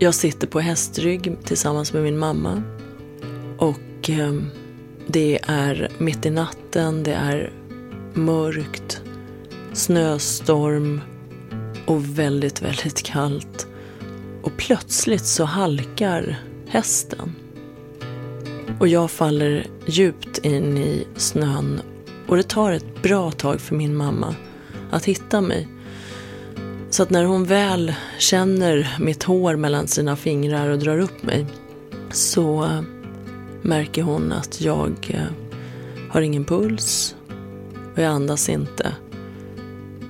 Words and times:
Jag 0.00 0.14
sitter 0.14 0.46
på 0.46 0.60
hästrygg 0.60 1.36
tillsammans 1.44 1.92
med 1.92 2.02
min 2.02 2.18
mamma. 2.18 2.62
Och 3.58 4.10
eh, 4.10 4.34
det 5.06 5.38
är 5.42 5.88
mitt 5.98 6.26
i 6.26 6.30
natten, 6.30 7.02
det 7.02 7.12
är 7.12 7.52
mörkt, 8.14 9.02
snöstorm 9.72 11.00
och 11.86 12.18
väldigt, 12.18 12.62
väldigt 12.62 13.02
kallt. 13.02 13.66
Och 14.42 14.56
plötsligt 14.56 15.24
så 15.24 15.44
halkar 15.44 16.38
hästen. 16.68 17.32
Och 18.80 18.88
jag 18.88 19.10
faller 19.10 19.66
djupt 19.86 20.38
in 20.38 20.78
i 20.78 21.06
snön 21.16 21.80
och 22.26 22.36
det 22.36 22.48
tar 22.48 22.72
ett 22.72 23.02
bra 23.02 23.30
tag 23.30 23.60
för 23.60 23.74
min 23.74 23.96
mamma 23.96 24.34
att 24.90 25.04
hitta 25.04 25.40
mig. 25.40 25.68
Så 26.90 27.02
att 27.02 27.10
när 27.10 27.24
hon 27.24 27.44
väl 27.44 27.94
känner 28.18 28.96
mitt 29.00 29.22
hår 29.22 29.56
mellan 29.56 29.86
sina 29.88 30.16
fingrar 30.16 30.70
och 30.70 30.78
drar 30.78 30.98
upp 30.98 31.22
mig 31.22 31.46
så 32.10 32.68
märker 33.62 34.02
hon 34.02 34.32
att 34.32 34.60
jag 34.60 34.94
eh, 35.08 35.20
har 36.10 36.20
ingen 36.20 36.44
puls 36.44 37.16
och 37.92 38.02
jag 38.02 38.12
andas 38.12 38.48
inte. 38.48 38.92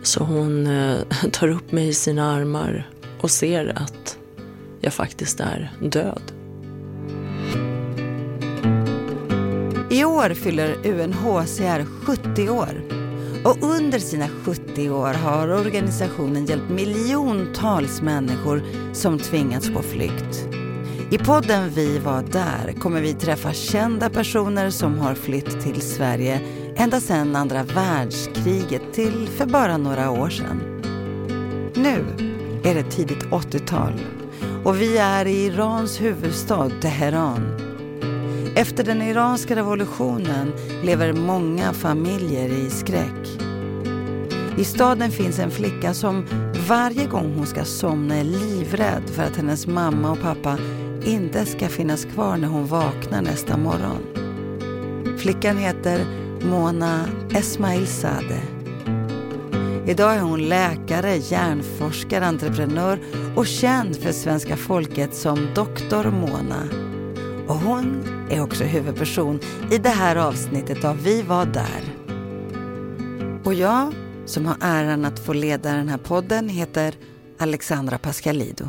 Så 0.03 0.25
hon 0.25 0.67
eh, 0.67 0.99
tar 1.33 1.49
upp 1.49 1.73
mig 1.73 1.89
i 1.89 1.95
sina 1.95 2.33
armar 2.33 2.91
och 3.21 3.31
ser 3.31 3.73
att 3.83 4.19
jag 4.81 4.93
faktiskt 4.93 5.41
är 5.41 5.73
död. 5.81 6.23
I 9.91 10.05
år 10.05 10.35
fyller 10.35 10.77
UNHCR 10.87 11.85
70 12.05 12.49
år. 12.49 12.88
Och 13.49 13.57
under 13.63 13.99
sina 13.99 14.29
70 14.29 14.91
år 14.91 15.15
har 15.15 15.49
organisationen 15.49 16.47
hjälpt 16.47 16.71
miljontals 16.71 18.03
människor 18.03 18.63
som 18.93 19.19
tvingats 19.19 19.71
på 19.71 19.83
flykt. 19.83 20.49
I 21.11 21.19
podden 21.19 21.71
Vi 21.71 21.99
var 21.99 22.23
där 22.23 22.73
kommer 22.81 23.01
vi 23.01 23.15
träffa 23.15 23.53
kända 23.53 24.11
personer 24.11 24.71
som 24.71 24.99
har 24.99 25.15
flytt 25.15 25.61
till 25.61 25.81
Sverige 25.81 26.41
ända 26.77 27.01
sedan 27.01 27.37
andra 27.37 27.63
världskriget 27.63 28.93
till 28.93 29.29
för 29.29 29.47
bara 29.47 29.77
några 29.77 30.11
år 30.11 30.31
sedan. 30.31 30.83
Nu 31.75 32.05
är 32.65 32.75
det 32.75 32.91
tidigt 32.91 33.25
80-tal 33.25 33.93
och 34.65 34.81
vi 34.81 34.99
är 34.99 35.27
i 35.27 35.47
Irans 35.47 36.01
huvudstad 36.01 36.71
Teheran 36.81 37.68
efter 38.59 38.85
den 38.85 39.03
iranska 39.03 39.57
revolutionen 39.57 40.53
lever 40.83 41.13
många 41.13 41.73
familjer 41.73 42.49
i 42.49 42.71
skräck. 42.71 43.41
I 44.59 44.65
staden 44.65 45.11
finns 45.11 45.39
en 45.39 45.51
flicka 45.51 45.95
som 45.95 46.27
varje 46.69 47.07
gång 47.07 47.35
hon 47.37 47.47
ska 47.47 47.65
somna 47.65 48.17
är 48.17 48.25
livrädd 48.25 49.03
för 49.15 49.23
att 49.23 49.37
hennes 49.37 49.67
mamma 49.67 50.11
och 50.11 50.21
pappa 50.21 50.59
inte 51.05 51.47
ska 51.47 51.69
finnas 51.69 52.05
kvar 52.05 52.37
när 52.37 52.49
hon 52.49 52.67
vaknar 52.67 53.23
nästa 53.23 53.57
morgon. 53.57 54.03
Flickan 55.19 55.59
heter 55.59 56.05
Mona 56.43 57.05
Esmailzadeh. 57.35 58.45
Idag 59.87 60.15
är 60.15 60.21
hon 60.21 60.49
läkare, 60.49 61.17
hjärnforskare, 61.17 62.27
entreprenör 62.27 63.01
och 63.37 63.47
känd 63.47 63.97
för 63.97 64.13
svenska 64.13 64.57
folket 64.57 65.15
som 65.15 65.49
Doktor 65.55 66.11
Mona. 66.11 66.88
Och 67.49 67.55
hon 67.55 68.05
är 68.31 68.43
också 68.43 68.65
huvudperson 68.65 69.41
i 69.71 69.79
det 69.79 69.89
här 69.89 70.17
avsnittet 70.17 70.85
av 70.85 71.03
Vi 71.03 71.23
var 71.23 71.47
där. 71.47 71.83
Och 73.45 73.55
jag, 73.55 73.95
som 74.27 74.47
har 74.47 74.57
äran 74.61 75.05
att 75.05 75.19
få 75.19 75.33
leda 75.33 75.73
den 75.73 75.89
här 75.89 75.99
podden, 75.99 76.49
heter 76.49 76.95
Alexandra 77.39 77.99
Pascalido. 77.99 78.69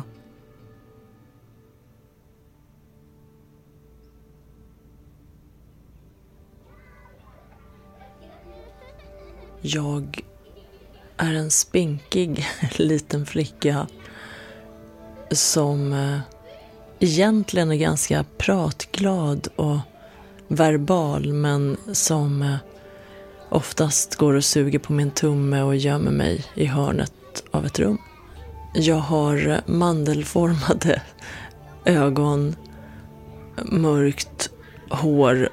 Jag 9.60 10.24
är 11.16 11.34
en 11.34 11.50
spinkig 11.50 12.46
liten 12.76 13.26
flicka 13.26 13.86
som 15.30 15.92
eh, 15.92 16.20
egentligen 17.00 17.70
är 17.70 17.76
ganska 17.76 18.24
pratglad 18.38 19.48
och 19.56 19.78
verbal 20.48 21.32
men 21.32 21.76
som 21.92 22.42
eh, 22.42 22.56
oftast 23.48 24.16
går 24.16 24.34
och 24.34 24.44
suger 24.44 24.78
på 24.78 24.92
min 24.92 25.10
tumme 25.10 25.62
och 25.62 25.76
gömmer 25.76 26.10
mig 26.10 26.44
i 26.54 26.66
hörnet 26.66 27.12
av 27.50 27.66
ett 27.66 27.78
rum. 27.78 27.98
Jag 28.74 28.96
har 28.96 29.48
eh, 29.48 29.58
mandelformade 29.66 31.02
ögon, 31.84 32.56
mörkt 33.64 34.50
hår 34.90 35.48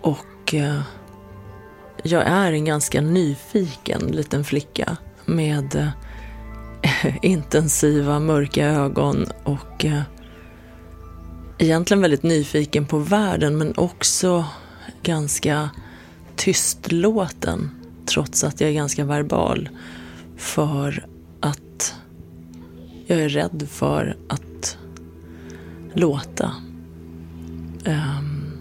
och 0.00 0.54
eh, 0.54 0.80
jag 2.02 2.22
är 2.26 2.52
en 2.52 2.64
ganska 2.64 3.00
nyfiken 3.00 4.00
liten 4.00 4.44
flicka 4.44 4.96
med 5.24 5.92
intensiva 7.22 8.20
mörka 8.20 8.66
ögon 8.66 9.26
och 9.44 9.86
egentligen 11.60 12.00
väldigt 12.00 12.22
nyfiken 12.22 12.86
på 12.86 12.98
världen 12.98 13.58
men 13.58 13.72
också 13.76 14.44
ganska 15.02 15.70
tystlåten 16.36 17.70
trots 18.06 18.44
att 18.44 18.60
jag 18.60 18.70
är 18.70 18.74
ganska 18.74 19.04
verbal. 19.04 19.68
För 20.36 21.06
att 21.40 21.94
jag 23.06 23.20
är 23.20 23.28
rädd 23.28 23.68
för 23.70 24.16
att 24.28 24.78
låta. 25.94 26.52
Um, 27.86 28.52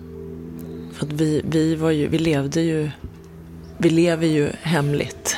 för 0.94 1.06
att 1.06 1.14
vi, 1.14 1.42
vi, 1.46 1.76
var 1.76 1.92
ju, 1.92 2.08
vi 2.08 2.20
levde 2.20 2.62
ju, 2.62 2.90
vi 3.78 3.90
lever 3.90 4.28
ju 4.28 4.50
hemligt 4.62 5.38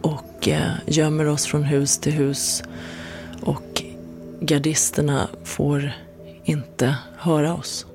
och 0.00 0.48
uh, 0.48 0.72
gömmer 0.86 1.26
oss 1.26 1.46
från 1.46 1.62
hus 1.62 1.98
till 1.98 2.12
hus. 2.12 2.62
Och 3.40 3.82
gardisterna 4.40 5.28
får 5.44 5.92
inte 6.44 6.96
höra 7.18 7.54
oss. 7.54 7.86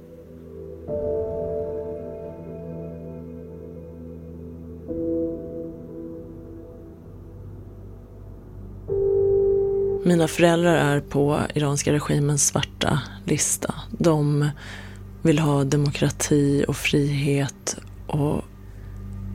Mina 10.06 10.28
föräldrar 10.28 10.76
är 10.76 11.00
på 11.00 11.40
iranska 11.54 11.94
regimens 11.94 12.48
svarta 12.48 13.02
lista. 13.26 13.76
De 13.98 14.50
vill 15.22 15.40
ha 15.40 15.64
demokrati 15.64 16.66
och 16.68 16.76
frihet 16.76 17.78
och 18.08 18.42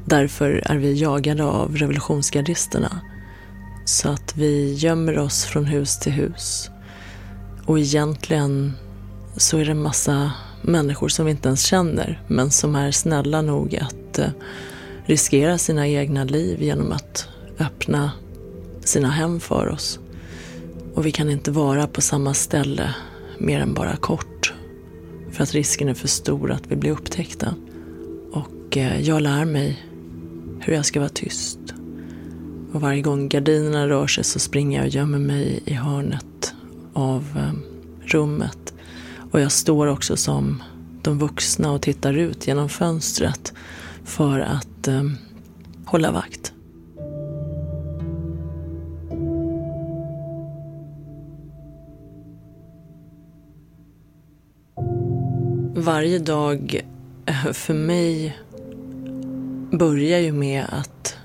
därför 0.05 0.63
är 0.67 0.77
vi 0.77 0.93
jagade 0.93 1.45
av 1.45 1.77
revolutionsgardisterna. 1.77 3.01
Så 3.85 4.09
att 4.09 4.37
vi 4.37 4.75
gömmer 4.75 5.19
oss 5.19 5.45
från 5.45 5.65
hus 5.65 5.99
till 5.99 6.13
hus. 6.13 6.71
Och 7.67 7.79
egentligen 7.79 8.73
så 9.37 9.59
är 9.59 9.65
det 9.65 9.71
en 9.71 9.83
massa 9.83 10.33
människor 10.63 11.09
som 11.09 11.25
vi 11.25 11.31
inte 11.31 11.49
ens 11.49 11.67
känner 11.67 12.23
men 12.29 12.51
som 12.51 12.77
är 12.77 12.91
snälla 12.91 13.43
nog 13.43 13.77
att 13.77 14.19
eh, 14.19 14.29
riskera 15.05 15.59
sina 15.59 15.89
egna 15.89 16.25
liv 16.25 16.63
genom 16.63 16.93
att 16.93 17.29
öppna 17.59 18.13
sina 18.85 19.11
hem 19.11 19.41
för 19.41 19.69
oss. 19.69 19.99
Och 20.95 21.07
vi 21.07 21.13
kan 21.13 21.31
inte 21.31 21.51
vara 21.51 21.87
på 21.87 22.01
samma 22.01 22.35
ställe 22.35 22.95
mer 23.39 23.61
än 23.61 23.75
bara 23.75 23.97
kort. 23.97 24.53
För 25.31 25.43
att 25.43 25.53
risken 25.53 25.89
är 25.89 25.95
för 25.95 26.09
stor 26.09 26.53
att 26.53 26.67
vi 26.67 26.77
blir 26.77 26.91
upptäckta. 26.91 27.55
Och 28.33 28.77
eh, 28.77 29.01
jag 29.01 29.23
lär 29.23 29.45
mig 29.45 29.87
hur 30.61 30.75
jag 30.75 30.87
ska 30.87 31.01
vara 31.01 31.11
tyst. 31.11 31.59
Och 32.73 32.81
varje 32.81 33.03
gång 33.03 33.29
gardinerna 33.29 33.89
rör 33.89 34.07
sig 34.07 34.25
så 34.25 34.39
springer 34.39 34.79
jag 34.79 34.87
och 34.87 34.95
gömmer 34.95 35.19
mig 35.19 35.63
i 35.65 35.75
hörnet 35.75 36.55
av 36.93 37.25
eh, 37.37 37.53
rummet 38.07 38.64
och 39.35 39.41
jag 39.41 39.53
står 39.53 39.87
också 39.87 40.17
som 40.17 40.63
de 41.03 41.19
vuxna 41.19 41.73
och 41.73 41.83
tittar 41.83 42.13
ut 42.13 42.47
genom 42.47 42.69
fönstret 42.69 43.53
för 44.05 44.41
att 44.41 44.89
eh, 44.89 45.03
hålla 45.85 46.13
vakt. 46.13 46.53
Varje 55.77 56.19
dag 56.19 56.81
eh, 57.27 57.53
för 57.53 57.75
mig 57.75 58.39
börjar 59.71 60.19
ju 60.19 60.33
med 60.33 60.65
att 60.69 61.17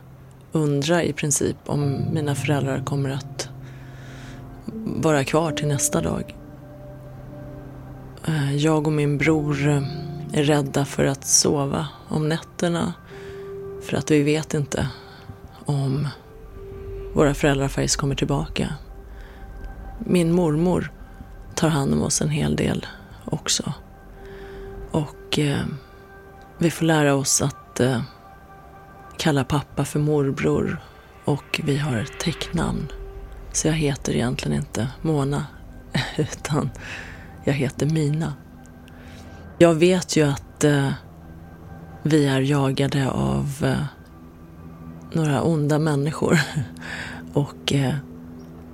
undra 0.52 1.04
i 1.04 1.14
princip 1.14 1.58
om 1.66 2.14
mina 2.14 2.36
föräldrar 2.36 2.84
kommer 2.86 3.10
att 3.10 3.50
vara 4.86 5.24
kvar 5.24 5.52
till 5.52 5.68
nästa 5.68 6.02
dag. 6.02 6.39
Eh, 8.28 8.56
jag 8.56 8.88
och 8.88 8.94
min 8.94 9.18
bror 9.18 9.68
eh, 9.68 9.84
är 10.34 10.44
rädda 10.44 10.86
för 10.86 11.06
att 11.06 11.26
sova 11.26 11.88
om 12.08 12.30
nätterna. 12.30 12.94
För 13.82 13.98
att 13.98 14.12
vi 14.12 14.24
vet 14.24 14.54
inte 14.54 14.88
om 15.66 16.08
våra 17.14 17.34
föräldrar 17.34 17.68
faktiskt 17.68 17.98
kommer 17.98 18.16
tillbaka. 18.16 18.74
Min 20.00 20.32
mormor 20.32 20.92
tar 21.56 21.70
hand 21.70 21.94
om 21.94 22.02
oss 22.02 22.22
en 22.22 22.30
hel 22.30 22.56
del 22.56 22.86
också. 23.26 23.74
Och 24.92 25.40
eh, 25.40 25.66
vi 26.58 26.72
får 26.72 26.86
lära 26.86 27.16
oss 27.16 27.42
att 27.42 27.80
eh, 27.80 28.02
kalla 29.18 29.44
pappa 29.44 29.86
för 29.86 30.00
morbror 30.00 30.82
och 31.26 31.62
vi 31.64 31.78
har 31.78 32.04
täcknamn. 32.20 32.92
Så 33.52 33.68
jag 33.68 33.74
heter 33.74 34.14
egentligen 34.14 34.58
inte 34.58 34.88
Mona 35.02 35.46
utan 36.18 36.70
jag 37.50 37.56
heter 37.56 37.86
Mina. 37.86 38.34
Jag 39.58 39.74
vet 39.74 40.16
ju 40.16 40.28
att 40.28 40.64
eh, 40.64 40.92
vi 42.04 42.26
är 42.26 42.42
jagade 42.42 43.10
av 43.10 43.54
eh, 43.64 43.84
några 45.14 45.42
onda 45.42 45.80
människor. 45.80 46.40
Och 47.34 47.74
eh, 47.74 47.96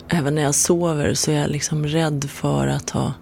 även 0.08 0.36
när 0.36 0.42
jag 0.42 0.56
sover 0.56 1.14
så 1.14 1.32
är 1.32 1.36
jag 1.36 1.50
liksom 1.50 1.86
rädd 1.86 2.30
för 2.30 2.68
att 2.68 2.90
ha 2.90 3.14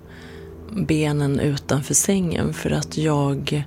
benen 0.72 1.40
utanför 1.40 1.94
sängen 1.94 2.54
för 2.54 2.72
att 2.72 2.98
jag 2.98 3.66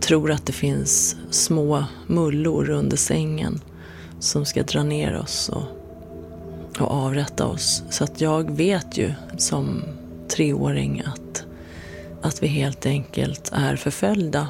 tror 0.00 0.30
att 0.30 0.46
det 0.46 0.52
finns 0.52 1.16
små 1.30 1.84
mullor 2.06 2.70
under 2.70 2.96
sängen 2.96 3.60
som 4.18 4.44
ska 4.44 4.62
dra 4.62 4.82
ner 4.82 5.16
oss 5.16 5.48
och, 5.48 5.64
och 6.80 6.90
avrätta 6.90 7.46
oss. 7.46 7.82
Så 7.90 8.04
att 8.04 8.20
jag 8.20 8.56
vet 8.56 8.96
ju 8.98 9.12
som 9.36 9.82
treåring 10.28 11.02
att, 11.06 11.44
att 12.22 12.42
vi 12.42 12.46
helt 12.46 12.86
enkelt 12.86 13.50
är 13.52 13.76
förföljda. 13.76 14.48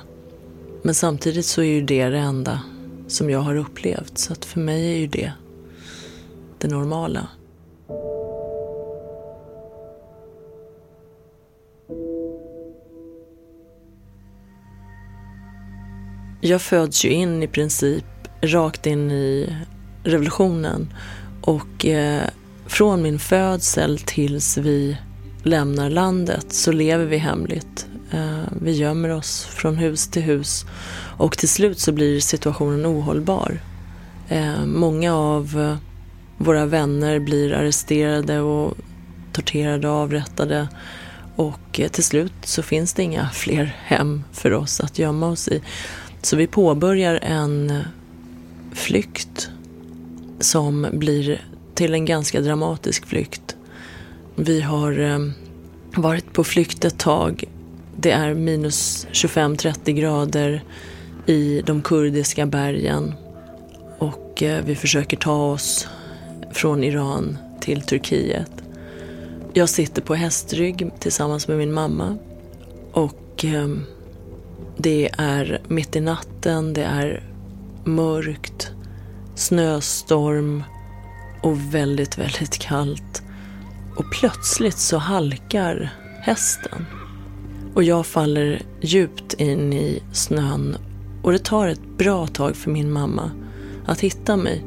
Men 0.82 0.94
samtidigt 0.94 1.46
så 1.46 1.60
är 1.60 1.66
ju 1.66 1.82
det 1.82 2.08
det 2.08 2.18
enda 2.18 2.62
som 3.08 3.30
jag 3.30 3.40
har 3.40 3.56
upplevt. 3.56 4.18
Så 4.18 4.32
att 4.32 4.44
för 4.44 4.60
mig 4.60 4.92
är 4.94 4.98
ju 4.98 5.06
det 5.06 5.32
det 6.58 6.68
normala. 6.68 7.28
Jag 16.40 16.62
föds 16.62 17.04
ju 17.04 17.10
in 17.10 17.42
i 17.42 17.48
princip 17.48 18.04
rakt 18.42 18.86
in 18.86 19.10
i 19.10 19.56
revolutionen 20.04 20.92
och 21.42 21.86
eh, 21.86 22.24
från 22.66 23.02
min 23.02 23.18
födsel 23.18 23.98
tills 23.98 24.58
vi 24.58 24.96
lämnar 25.42 25.90
landet 25.90 26.46
så 26.52 26.72
lever 26.72 27.04
vi 27.04 27.16
hemligt. 27.16 27.86
Eh, 28.10 28.42
vi 28.62 28.72
gömmer 28.72 29.08
oss 29.08 29.44
från 29.44 29.76
hus 29.76 30.08
till 30.08 30.22
hus 30.22 30.64
och 31.16 31.38
till 31.38 31.48
slut 31.48 31.78
så 31.78 31.92
blir 31.92 32.20
situationen 32.20 32.86
ohållbar. 32.86 33.60
Eh, 34.28 34.64
många 34.66 35.14
av 35.14 35.60
eh, 35.60 35.76
våra 36.38 36.66
vänner 36.66 37.18
blir 37.18 37.52
arresterade 37.52 38.40
och 38.40 38.74
torterade 39.32 39.88
och 39.88 39.94
avrättade. 39.94 40.68
Och 41.36 41.80
till 41.92 42.04
slut 42.04 42.32
så 42.42 42.62
finns 42.62 42.94
det 42.94 43.02
inga 43.02 43.30
fler 43.32 43.76
hem 43.78 44.24
för 44.32 44.52
oss 44.52 44.80
att 44.80 44.98
gömma 44.98 45.28
oss 45.28 45.48
i. 45.48 45.62
Så 46.22 46.36
vi 46.36 46.46
påbörjar 46.46 47.18
en 47.22 47.78
flykt 48.72 49.50
som 50.40 50.86
blir 50.92 51.44
till 51.74 51.94
en 51.94 52.04
ganska 52.04 52.40
dramatisk 52.40 53.06
flykt. 53.06 53.57
Vi 54.40 54.60
har 54.60 54.98
eh, 54.98 55.18
varit 55.94 56.32
på 56.32 56.44
flykt 56.44 56.84
ett 56.84 56.98
tag. 56.98 57.44
Det 57.96 58.10
är 58.10 58.34
minus 58.34 59.06
25-30 59.12 59.92
grader 59.92 60.62
i 61.26 61.62
de 61.66 61.82
kurdiska 61.82 62.46
bergen 62.46 63.14
och 63.98 64.42
eh, 64.42 64.64
vi 64.64 64.74
försöker 64.74 65.16
ta 65.16 65.52
oss 65.52 65.88
från 66.52 66.84
Iran 66.84 67.38
till 67.60 67.82
Turkiet. 67.82 68.50
Jag 69.52 69.68
sitter 69.68 70.02
på 70.02 70.14
hästrygg 70.14 70.90
tillsammans 70.98 71.48
med 71.48 71.58
min 71.58 71.72
mamma 71.72 72.18
och 72.92 73.44
eh, 73.44 73.68
det 74.76 75.10
är 75.18 75.60
mitt 75.68 75.96
i 75.96 76.00
natten, 76.00 76.72
det 76.72 76.84
är 76.84 77.22
mörkt, 77.84 78.70
snöstorm 79.34 80.64
och 81.42 81.74
väldigt, 81.74 82.18
väldigt 82.18 82.58
kallt. 82.58 83.22
Och 83.98 84.10
plötsligt 84.10 84.78
så 84.78 84.98
halkar 84.98 85.90
hästen. 86.20 86.86
Och 87.74 87.82
jag 87.82 88.06
faller 88.06 88.62
djupt 88.80 89.34
in 89.34 89.72
i 89.72 90.02
snön 90.12 90.76
och 91.22 91.32
det 91.32 91.44
tar 91.44 91.68
ett 91.68 91.98
bra 91.98 92.26
tag 92.26 92.56
för 92.56 92.70
min 92.70 92.92
mamma 92.92 93.30
att 93.86 94.00
hitta 94.00 94.36
mig. 94.36 94.64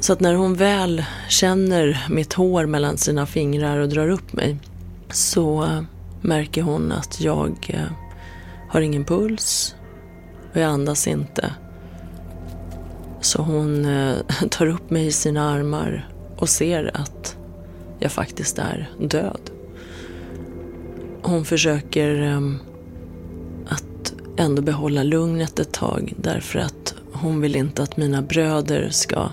Så 0.00 0.12
att 0.12 0.20
när 0.20 0.34
hon 0.34 0.54
väl 0.54 1.04
känner 1.28 2.06
mitt 2.10 2.32
hår 2.32 2.66
mellan 2.66 2.96
sina 2.96 3.26
fingrar 3.26 3.78
och 3.78 3.88
drar 3.88 4.08
upp 4.08 4.32
mig 4.32 4.56
så 5.10 5.68
märker 6.20 6.62
hon 6.62 6.92
att 6.92 7.20
jag 7.20 7.56
eh, 7.68 7.92
har 8.68 8.80
ingen 8.80 9.04
puls 9.04 9.74
och 10.52 10.60
jag 10.60 10.70
andas 10.70 11.06
inte. 11.06 11.54
Så 13.20 13.42
hon 13.42 13.84
eh, 13.84 14.16
tar 14.50 14.66
upp 14.66 14.90
mig 14.90 15.06
i 15.06 15.12
sina 15.12 15.50
armar 15.50 16.08
och 16.36 16.48
ser 16.48 16.90
att 16.94 17.36
jag 18.00 18.12
faktiskt 18.12 18.58
är 18.58 18.90
död. 19.00 19.50
Hon 21.22 21.44
försöker 21.44 22.22
ehm, 22.22 22.58
att 23.68 24.14
ändå 24.36 24.62
behålla 24.62 25.02
lugnet 25.02 25.58
ett 25.58 25.72
tag 25.72 26.14
därför 26.16 26.58
att 26.58 26.94
hon 27.12 27.40
vill 27.40 27.56
inte 27.56 27.82
att 27.82 27.96
mina 27.96 28.22
bröder 28.22 28.88
ska 28.90 29.30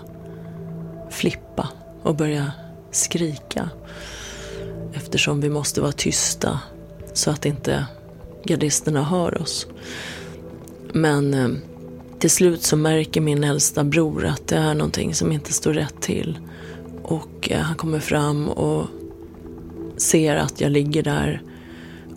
flippa 1.10 1.69
och 2.04 2.16
börja 2.16 2.52
skrika. 2.92 3.69
Eftersom 4.94 5.42
vi 5.42 5.50
måste 5.50 5.81
vara 5.81 5.92
tysta 5.92 6.60
så 7.13 7.31
att 7.31 7.46
inte 7.46 7.86
gardisterna 8.44 9.04
hör 9.04 9.42
oss. 9.42 9.68
Men 10.94 11.34
ehm, 11.34 11.62
till 12.20 12.31
slut 12.31 12.63
så 12.63 12.78
märker 12.78 13.22
min 13.22 13.44
äldsta 13.44 13.84
bror 13.84 14.25
att 14.25 14.48
det 14.48 14.58
är 14.58 14.74
någonting 14.74 15.16
som 15.16 15.31
inte 15.31 15.54
står 15.54 15.74
rätt 15.74 16.02
till. 16.02 16.40
Och 17.07 17.51
eh, 17.51 17.62
han 17.62 17.75
kommer 17.75 18.00
fram 18.00 18.50
och 18.50 18.88
ser 19.98 20.36
att 20.36 20.62
jag 20.62 20.71
ligger 20.71 21.04
där 21.04 21.42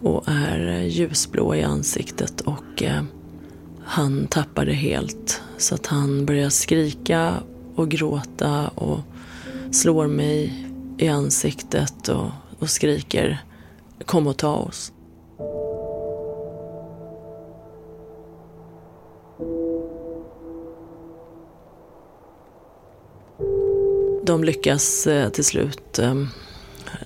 och 0.03 0.25
är 0.27 0.69
eh, 0.69 0.87
ljusblå 0.87 1.55
i 1.55 1.63
ansiktet 1.63 2.41
och 2.41 2.83
eh, 2.83 3.03
han 3.85 4.27
tappar 4.27 4.67
det 4.67 4.73
helt. 4.73 5.43
Så 5.59 5.75
att 5.75 5.87
han 5.87 6.27
börjar 6.27 6.51
skrika 6.51 7.35
och 7.75 7.89
gråta 7.89 8.69
och 8.69 8.99
slår 9.71 10.07
mig 10.07 10.67
i 10.99 11.09
ansiktet 11.09 12.09
och, 12.09 12.31
och 12.59 12.71
skriker 12.71 13.43
Kom 14.05 14.27
och 14.27 14.37
ta 14.37 14.55
oss. 14.55 14.93
De 24.31 24.45
lyckas 24.45 25.07
eh, 25.07 25.29
till 25.29 25.45
slut 25.45 25.99
eh, 25.99 26.15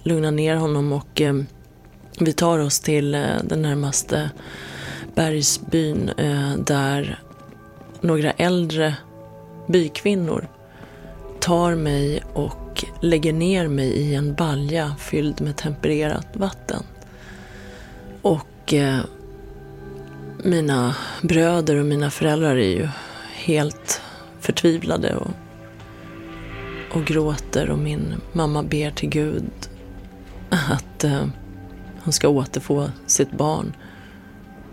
lugna 0.03 0.31
ner 0.31 0.57
honom 0.57 0.93
och 0.93 1.21
eh, 1.21 1.35
vi 2.19 2.33
tar 2.33 2.59
oss 2.59 2.81
till 2.81 3.13
den 3.45 3.63
närmaste 3.63 4.31
bergsbyn 5.15 6.11
där 6.59 7.21
några 8.01 8.31
äldre 8.31 8.97
bykvinnor 9.69 10.49
tar 11.41 11.75
mig 11.75 12.23
och 12.33 12.85
lägger 13.01 13.33
ner 13.33 13.69
mig 13.69 13.89
i 13.89 14.15
en 14.15 14.35
balja 14.35 14.95
fylld 14.99 15.41
med 15.41 15.57
tempererat 15.57 16.29
vatten. 16.33 16.83
Och 18.23 18.75
mina 20.43 20.95
bröder 21.23 21.77
och 21.77 21.87
mina 21.87 22.11
föräldrar 22.11 22.57
är 22.57 22.77
ju 22.77 22.89
helt 23.35 24.01
förtvivlade 24.41 25.17
och 25.17 25.31
och 26.95 27.05
gråter 27.05 27.71
och 27.71 27.79
min 27.79 28.15
mamma 28.33 28.63
ber 28.63 28.91
till 28.91 29.09
Gud 29.09 29.51
att 30.51 31.05
eh, 31.05 31.27
hon 32.05 32.13
ska 32.13 32.29
återfå 32.29 32.89
sitt 33.07 33.33
barn. 33.33 33.77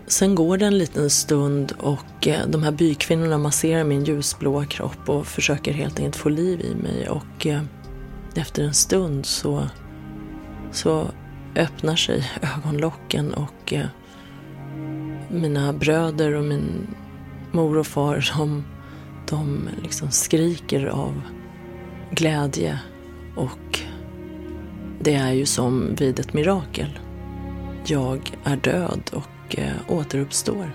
Sen 0.06 0.34
går 0.34 0.58
det 0.58 0.66
en 0.66 0.78
liten 0.78 1.10
stund 1.10 1.72
och 1.78 2.26
eh, 2.28 2.46
de 2.48 2.62
här 2.62 2.72
bykvinnorna 2.72 3.38
masserar 3.38 3.84
min 3.84 4.04
ljusblåa 4.04 4.66
kropp 4.66 5.08
och 5.08 5.26
försöker 5.26 5.72
helt 5.72 5.98
enkelt 5.98 6.16
få 6.16 6.28
liv 6.28 6.60
i 6.60 6.74
mig. 6.74 7.08
Och 7.08 7.46
eh, 7.46 7.62
efter 8.34 8.62
en 8.62 8.74
stund 8.74 9.26
så, 9.26 9.68
så 10.72 11.06
öppnar 11.56 11.96
sig 11.96 12.30
ögonlocken 12.56 13.34
och 13.34 13.72
eh, 13.72 13.86
mina 15.28 15.72
bröder 15.72 16.34
och 16.34 16.44
min 16.44 16.86
mor 17.52 17.78
och 17.78 17.86
far 17.86 18.30
de, 18.36 18.64
de 19.28 19.68
liksom 19.82 20.10
skriker 20.10 20.86
av 20.86 21.22
glädje 22.14 22.78
och 23.36 23.80
det 25.00 25.14
är 25.14 25.32
ju 25.32 25.46
som 25.46 25.94
vid 25.94 26.20
ett 26.20 26.32
mirakel. 26.32 26.98
Jag 27.86 28.32
är 28.44 28.56
död 28.56 29.10
och 29.12 29.58
eh, 29.58 29.72
återuppstår. 29.88 30.70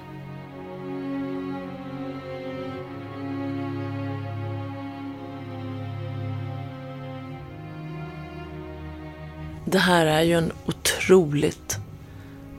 Det 9.65 9.79
här 9.79 10.05
är 10.05 10.21
ju 10.21 10.33
en 10.33 10.51
otroligt 10.65 11.77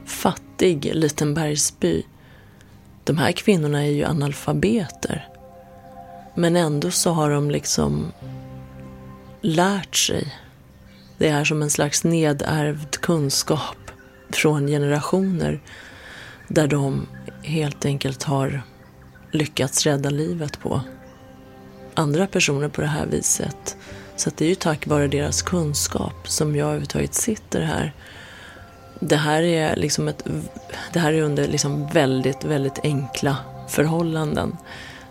fattig 0.05 0.95
liten 0.95 1.35
bergsby. 1.35 2.03
De 3.05 3.19
här 3.19 3.33
kvinnorna 3.33 3.87
är 3.87 3.91
ju 3.91 4.05
analfabeter. 4.05 5.29
Men 6.35 6.57
ändå 6.57 6.91
så 6.91 7.13
har 7.13 7.31
de 7.31 7.51
liksom 7.51 8.13
lärt 9.41 9.97
sig. 9.97 10.35
Det 11.19 11.29
är 11.29 11.45
som 11.45 11.63
en 11.63 11.71
slags 11.71 12.05
nedärvd 12.05 12.97
kunskap 13.01 13.91
från 14.31 14.67
generationer 14.67 15.61
där 16.49 16.67
de 16.67 17.07
helt 17.43 17.85
enkelt 17.85 18.23
har 18.23 18.63
lyckats 19.33 19.87
rädda 19.87 20.11
livet 20.11 20.61
på 20.61 20.81
andra 21.95 22.27
personer 22.27 22.69
på 22.69 22.81
det 22.81 22.87
här 22.87 23.07
viset. 23.07 23.77
Så 24.17 24.31
det 24.37 24.45
är 24.45 24.49
ju 24.49 24.55
tack 24.55 24.87
vare 24.87 25.09
deras 25.09 25.43
kunskap 25.43 26.29
som 26.29 26.57
jag 26.57 26.67
överhuvudtaget 26.67 27.15
sitter 27.15 27.61
här. 27.61 27.93
Det 29.01 29.17
här 29.17 29.43
är, 29.43 29.77
liksom 29.77 30.09
ett, 30.09 30.25
det 30.93 30.99
här 30.99 31.13
är 31.13 31.23
under 31.23 31.49
liksom 31.49 31.87
väldigt, 31.87 32.45
väldigt 32.45 32.79
enkla 32.83 33.37
förhållanden. 33.69 34.57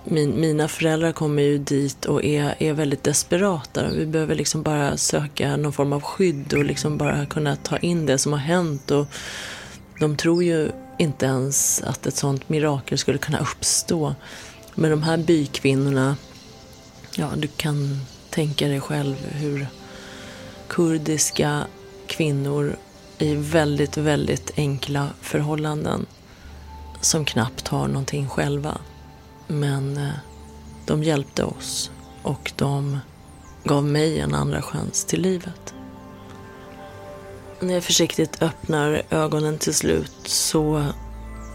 Min, 0.09 0.39
mina 0.39 0.67
föräldrar 0.67 1.11
kommer 1.11 1.43
ju 1.43 1.57
dit 1.57 2.05
och 2.05 2.23
är, 2.23 2.55
är 2.59 2.73
väldigt 2.73 3.03
desperata. 3.03 3.89
Vi 3.89 4.05
behöver 4.05 4.35
liksom 4.35 4.63
bara 4.63 4.97
söka 4.97 5.57
någon 5.57 5.73
form 5.73 5.93
av 5.93 6.01
skydd 6.01 6.53
och 6.53 6.65
liksom 6.65 6.97
bara 6.97 7.25
kunna 7.25 7.55
ta 7.55 7.77
in 7.77 8.05
det 8.05 8.17
som 8.17 8.31
har 8.31 8.39
hänt. 8.39 8.91
Och 8.91 9.07
de 9.99 10.17
tror 10.17 10.43
ju 10.43 10.71
inte 10.97 11.25
ens 11.25 11.81
att 11.83 12.07
ett 12.07 12.15
sånt 12.15 12.49
mirakel 12.49 12.97
skulle 12.97 13.17
kunna 13.17 13.39
uppstå. 13.39 14.15
Men 14.75 14.91
de 14.91 15.03
här 15.03 15.17
bykvinnorna, 15.17 16.17
ja 17.15 17.29
du 17.37 17.47
kan 17.47 17.99
tänka 18.29 18.67
dig 18.67 18.81
själv 18.81 19.15
hur 19.31 19.67
kurdiska 20.67 21.67
kvinnor 22.07 22.75
i 23.17 23.35
väldigt, 23.35 23.97
väldigt 23.97 24.51
enkla 24.57 25.09
förhållanden 25.21 26.05
som 27.01 27.25
knappt 27.25 27.67
har 27.67 27.87
någonting 27.87 28.29
själva. 28.29 28.77
Men 29.47 29.97
eh, 29.97 30.13
de 30.85 31.03
hjälpte 31.03 31.43
oss 31.43 31.91
och 32.23 32.51
de 32.55 32.99
gav 33.63 33.83
mig 33.83 34.19
en 34.19 34.33
andra 34.33 34.61
chans 34.61 35.05
till 35.05 35.21
livet. 35.21 35.73
När 37.59 37.73
jag 37.73 37.83
försiktigt 37.83 38.41
öppnar 38.41 39.03
ögonen 39.09 39.57
till 39.57 39.73
slut 39.73 40.21
så 40.23 40.85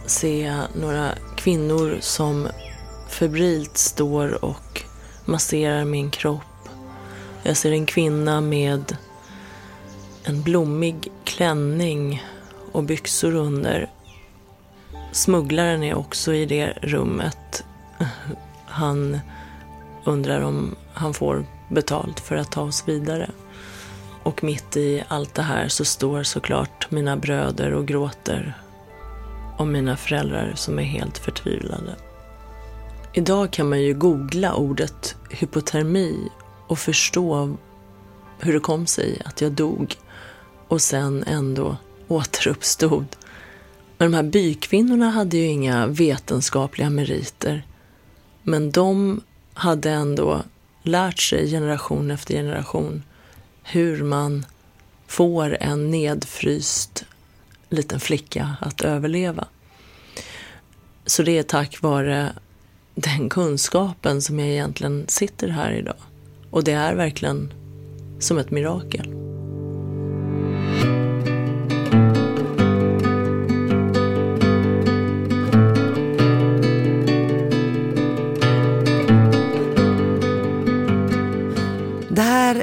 ser 0.06 0.46
jag 0.46 0.64
några 0.74 1.08
kvinnor 1.36 1.98
som 2.00 2.48
febrilt 3.08 3.78
står 3.78 4.44
och 4.44 4.82
masserar 5.24 5.84
min 5.84 6.10
kropp. 6.10 6.68
Jag 7.42 7.56
ser 7.56 7.72
en 7.72 7.86
kvinna 7.86 8.40
med 8.40 8.96
en 10.24 10.42
blommig 10.42 11.12
klänning 11.24 12.24
och 12.72 12.84
byxor 12.84 13.34
under. 13.34 13.90
Smugglaren 15.12 15.82
är 15.82 15.94
också 15.94 16.34
i 16.34 16.46
det 16.46 16.78
rummet. 16.82 17.64
Han 18.66 19.18
undrar 20.04 20.40
om 20.40 20.76
han 20.94 21.14
får 21.14 21.46
betalt 21.68 22.20
för 22.20 22.36
att 22.36 22.50
ta 22.50 22.62
oss 22.62 22.88
vidare. 22.88 23.30
Och 24.22 24.44
mitt 24.44 24.76
i 24.76 25.04
allt 25.08 25.34
det 25.34 25.42
här 25.42 25.68
så 25.68 25.84
står 25.84 26.22
såklart 26.22 26.90
mina 26.90 27.16
bröder 27.16 27.72
och 27.72 27.86
gråter 27.86 28.54
om 29.58 29.72
mina 29.72 29.96
föräldrar 29.96 30.52
som 30.56 30.78
är 30.78 30.82
helt 30.82 31.18
förtvivlade. 31.18 31.96
Idag 33.14 33.50
kan 33.50 33.68
man 33.68 33.82
ju 33.82 33.94
googla 33.94 34.54
ordet 34.54 35.16
hypotermi 35.30 36.28
och 36.66 36.78
förstå 36.78 37.56
hur 38.38 38.52
det 38.52 38.60
kom 38.60 38.86
sig 38.86 39.22
att 39.24 39.40
jag 39.40 39.52
dog 39.52 39.96
och 40.68 40.80
sen 40.80 41.24
ändå 41.26 41.76
återuppstod. 42.08 43.06
Men 43.98 44.10
de 44.10 44.16
här 44.16 44.22
bykvinnorna 44.22 45.10
hade 45.10 45.36
ju 45.36 45.46
inga 45.46 45.86
vetenskapliga 45.86 46.90
meriter. 46.90 47.66
Men 48.42 48.70
de 48.70 49.20
hade 49.54 49.90
ändå 49.90 50.42
lärt 50.82 51.18
sig 51.18 51.50
generation 51.50 52.10
efter 52.10 52.34
generation 52.34 53.02
hur 53.62 54.02
man 54.02 54.46
får 55.06 55.56
en 55.60 55.90
nedfryst 55.90 57.04
liten 57.68 58.00
flicka 58.00 58.56
att 58.60 58.80
överleva. 58.80 59.44
Så 61.06 61.22
det 61.22 61.38
är 61.38 61.42
tack 61.42 61.82
vare 61.82 62.32
den 62.94 63.28
kunskapen 63.28 64.22
som 64.22 64.38
jag 64.38 64.48
egentligen 64.48 65.04
sitter 65.08 65.48
här 65.48 65.72
idag. 65.72 65.96
Och 66.50 66.64
det 66.64 66.72
är 66.72 66.94
verkligen 66.94 67.52
som 68.20 68.38
ett 68.38 68.50
mirakel. 68.50 69.31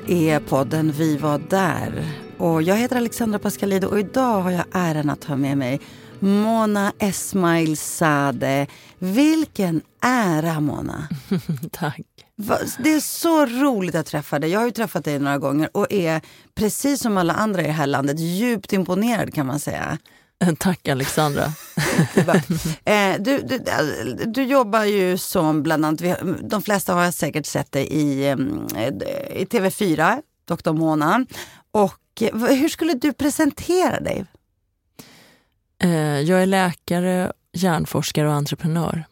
Är 0.09 0.39
podden 0.39 0.91
Vi 0.91 1.17
var 1.17 1.41
där. 1.49 2.05
Och 2.37 2.61
jag 2.61 2.75
heter 2.75 2.95
Alexandra 2.95 3.39
Pascalido 3.39 3.87
och 3.87 3.99
idag 3.99 4.41
har 4.41 4.51
jag 4.51 4.65
äran 4.71 5.09
att 5.09 5.23
ha 5.23 5.35
med 5.35 5.57
mig 5.57 5.81
Mona 6.19 6.93
Esmail 6.99 7.77
Sade. 7.77 8.67
Vilken 8.99 9.81
ära, 10.01 10.59
Mona! 10.59 11.07
Tack. 11.71 12.01
Det 12.77 12.93
är 12.93 12.99
så 12.99 13.45
roligt 13.45 13.95
att 13.95 14.05
träffa 14.05 14.39
dig. 14.39 14.49
Jag 14.49 14.59
har 14.59 14.65
ju 14.65 14.71
träffat 14.71 15.05
dig 15.05 15.19
några 15.19 15.37
gånger 15.37 15.69
och 15.73 15.91
är 15.91 16.21
precis 16.55 17.01
som 17.01 17.17
alla 17.17 17.33
andra 17.33 17.61
i 17.61 17.65
det 17.65 17.71
här 17.71 17.87
landet 17.87 18.19
djupt 18.19 18.73
imponerad 18.73 19.33
kan 19.33 19.45
man 19.47 19.59
säga. 19.59 19.97
Tack 20.59 20.87
Alexandra. 20.87 21.45
Eh, 22.85 23.15
du, 23.19 23.41
du, 23.41 23.59
du, 24.25 24.43
jobbar 24.43 24.83
ju 24.83 25.17
som 25.17 25.63
bland 25.63 25.85
annat, 25.85 26.01
de 26.41 26.61
flesta 26.61 26.93
har 26.93 27.11
säkert 27.11 27.45
sett 27.45 27.71
dig 27.71 27.87
i, 27.91 28.23
i 29.33 29.45
TV4, 29.45 30.21
Dr 30.45 30.71
Mona. 30.71 31.25
Och 31.71 32.21
hur 32.33 32.69
skulle 32.69 32.93
du 32.93 33.13
presentera 33.13 33.99
dig? 33.99 34.25
Eh, 35.83 36.19
jag 36.19 36.41
är 36.41 36.45
läkare, 36.45 37.31
hjärnforskare 37.53 38.27
och 38.27 38.33
entreprenör. 38.33 39.05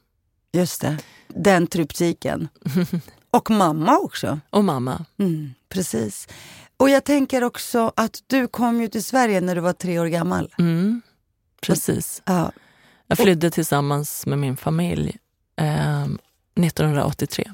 Just 0.51 0.81
det, 0.81 0.97
den 1.27 1.67
tryptiken. 1.67 2.47
och 3.31 3.51
mamma 3.51 3.97
också. 3.97 4.39
Och 4.49 4.63
mamma. 4.63 5.05
Mm, 5.19 5.53
precis. 5.69 6.27
Och 6.77 6.89
jag 6.89 7.03
tänker 7.03 7.43
också 7.43 7.91
att 7.95 8.23
du 8.27 8.47
kom 8.47 8.81
ju 8.81 8.87
till 8.87 9.03
Sverige 9.03 9.41
när 9.41 9.55
du 9.55 9.61
var 9.61 9.73
tre 9.73 9.99
år 9.99 10.05
gammal. 10.05 10.53
Mm, 10.57 11.01
precis. 11.61 12.21
Ja. 12.25 12.51
Jag 13.07 13.17
flydde 13.17 13.51
tillsammans 13.51 14.25
med 14.25 14.39
min 14.39 14.57
familj 14.57 15.17
eh, 15.55 16.03
1983. 16.03 17.51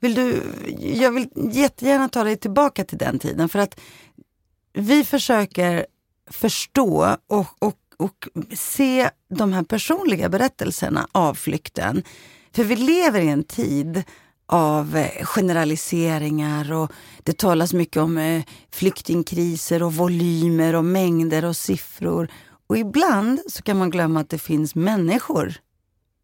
Vill 0.00 0.14
du, 0.14 0.42
jag 0.78 1.12
vill 1.12 1.28
jättegärna 1.52 2.08
ta 2.08 2.24
dig 2.24 2.36
tillbaka 2.36 2.84
till 2.84 2.98
den 2.98 3.18
tiden 3.18 3.48
för 3.48 3.58
att 3.58 3.80
vi 4.72 5.04
försöker 5.04 5.86
förstå 6.30 7.16
och, 7.26 7.46
och 7.58 7.76
och 7.98 8.28
se 8.54 9.10
de 9.30 9.52
här 9.52 9.62
personliga 9.62 10.28
berättelserna 10.28 11.08
av 11.12 11.34
flykten. 11.34 12.02
För 12.52 12.64
vi 12.64 12.76
lever 12.76 13.20
i 13.20 13.28
en 13.28 13.44
tid 13.44 14.02
av 14.46 14.96
eh, 14.96 15.24
generaliseringar 15.24 16.72
och 16.72 16.92
det 17.22 17.38
talas 17.38 17.72
mycket 17.72 17.96
om 17.96 18.18
eh, 18.18 18.42
flyktingkriser 18.70 19.82
och 19.82 19.94
volymer 19.94 20.74
och 20.74 20.84
mängder 20.84 21.44
och 21.44 21.56
siffror. 21.56 22.28
Och 22.68 22.78
ibland 22.78 23.40
så 23.48 23.62
kan 23.62 23.78
man 23.78 23.90
glömma 23.90 24.20
att 24.20 24.30
det 24.30 24.38
finns 24.38 24.74
människor 24.74 25.54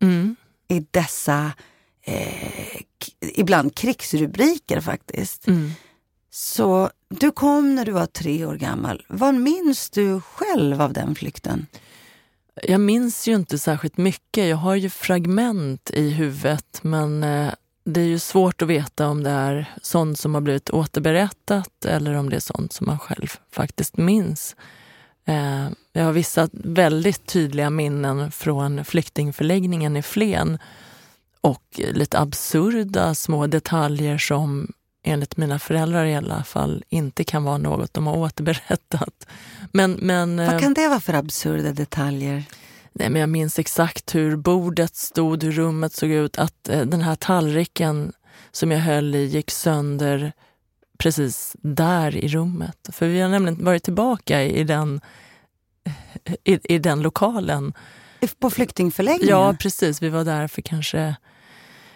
mm. 0.02 0.36
i 0.68 0.86
dessa 0.90 1.52
eh, 2.02 2.80
ibland 3.20 3.74
krigsrubriker 3.74 4.80
faktiskt. 4.80 5.46
Mm. 5.46 5.70
Så 6.30 6.90
du 7.08 7.30
kom 7.30 7.74
när 7.74 7.84
du 7.84 7.92
var 7.92 8.06
tre 8.06 8.46
år 8.46 8.56
gammal. 8.56 9.06
Vad 9.08 9.34
minns 9.34 9.90
du 9.90 10.20
själv 10.20 10.82
av 10.82 10.92
den 10.92 11.14
flykten? 11.14 11.66
Jag 12.62 12.80
minns 12.80 13.28
ju 13.28 13.34
inte 13.34 13.58
särskilt 13.58 13.96
mycket. 13.96 14.48
Jag 14.48 14.56
har 14.56 14.74
ju 14.74 14.90
fragment 14.90 15.90
i 15.90 16.10
huvudet 16.10 16.78
men 16.82 17.22
eh, 17.22 17.52
det 17.84 18.00
är 18.00 18.06
ju 18.06 18.18
svårt 18.18 18.62
att 18.62 18.68
veta 18.68 19.08
om 19.08 19.22
det 19.22 19.30
är 19.30 19.74
sånt 19.82 20.18
som 20.18 20.34
har 20.34 20.40
blivit 20.40 20.70
återberättat 20.70 21.84
eller 21.84 22.14
om 22.14 22.30
det 22.30 22.36
är 22.36 22.40
sånt 22.40 22.72
som 22.72 22.86
man 22.86 22.98
själv 22.98 23.32
faktiskt 23.52 23.96
minns. 23.96 24.56
Eh, 25.24 25.68
jag 25.92 26.04
har 26.04 26.12
vissa 26.12 26.48
väldigt 26.52 27.26
tydliga 27.26 27.70
minnen 27.70 28.30
från 28.30 28.84
flyktingförläggningen 28.84 29.96
i 29.96 30.02
Flen 30.02 30.58
och 31.40 31.80
lite 31.92 32.18
absurda 32.18 33.14
små 33.14 33.46
detaljer 33.46 34.18
som 34.18 34.72
enligt 35.04 35.36
mina 35.36 35.58
föräldrar 35.58 36.04
i 36.04 36.14
alla 36.14 36.44
fall, 36.44 36.84
inte 36.88 37.24
kan 37.24 37.44
vara 37.44 37.58
något 37.58 37.94
de 37.94 38.06
har 38.06 38.16
återberättat. 38.18 39.26
Men, 39.72 39.92
men, 39.92 40.36
Vad 40.36 40.60
kan 40.60 40.74
det 40.74 40.88
vara 40.88 41.00
för 41.00 41.14
absurda 41.14 41.72
detaljer? 41.72 42.44
Nej, 42.92 43.10
men 43.10 43.20
jag 43.20 43.28
minns 43.28 43.58
exakt 43.58 44.14
hur 44.14 44.36
bordet 44.36 44.96
stod, 44.96 45.42
hur 45.42 45.52
rummet 45.52 45.92
såg 45.92 46.10
ut, 46.10 46.38
att 46.38 46.68
eh, 46.68 46.80
den 46.80 47.00
här 47.00 47.14
tallriken 47.14 48.12
som 48.52 48.70
jag 48.70 48.78
höll 48.78 49.14
i 49.14 49.24
gick 49.24 49.50
sönder 49.50 50.32
precis 50.98 51.56
där 51.60 52.16
i 52.16 52.28
rummet. 52.28 52.88
För 52.92 53.08
vi 53.08 53.20
har 53.20 53.28
nämligen 53.28 53.64
varit 53.64 53.82
tillbaka 53.82 54.42
i 54.42 54.64
den, 54.64 55.00
i, 56.44 56.74
i 56.74 56.78
den 56.78 57.02
lokalen. 57.02 57.72
På 58.38 58.50
flyktingförläggningen? 58.50 59.28
Ja, 59.28 59.56
precis. 59.60 60.02
Vi 60.02 60.08
var 60.08 60.24
där 60.24 60.48
för 60.48 60.62
kanske 60.62 61.16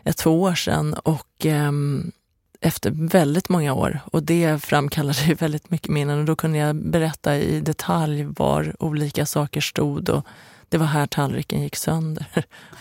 ett, 0.05 0.17
två 0.17 0.43
år 0.43 0.55
sedan 0.55 0.95
och 0.95 1.47
eh, 1.47 1.73
efter 2.61 2.91
väldigt 2.91 3.49
många 3.49 3.75
år. 3.75 4.01
Och 4.13 4.23
det 4.23 4.63
framkallade 4.63 5.35
väldigt 5.35 5.71
mycket 5.71 5.89
minnen 5.89 6.19
och 6.19 6.25
då 6.25 6.37
kunde 6.37 6.59
jag 6.59 6.77
berätta 6.77 7.37
i 7.37 7.61
detalj 7.61 8.25
var 8.25 8.77
olika 8.79 9.27
saker 9.27 9.61
stod 9.61 10.09
och 10.09 10.27
det 10.69 10.79
var 10.79 10.87
här 10.87 11.07
tallriken 11.07 11.63
gick 11.63 11.77
sönder. 11.77 12.27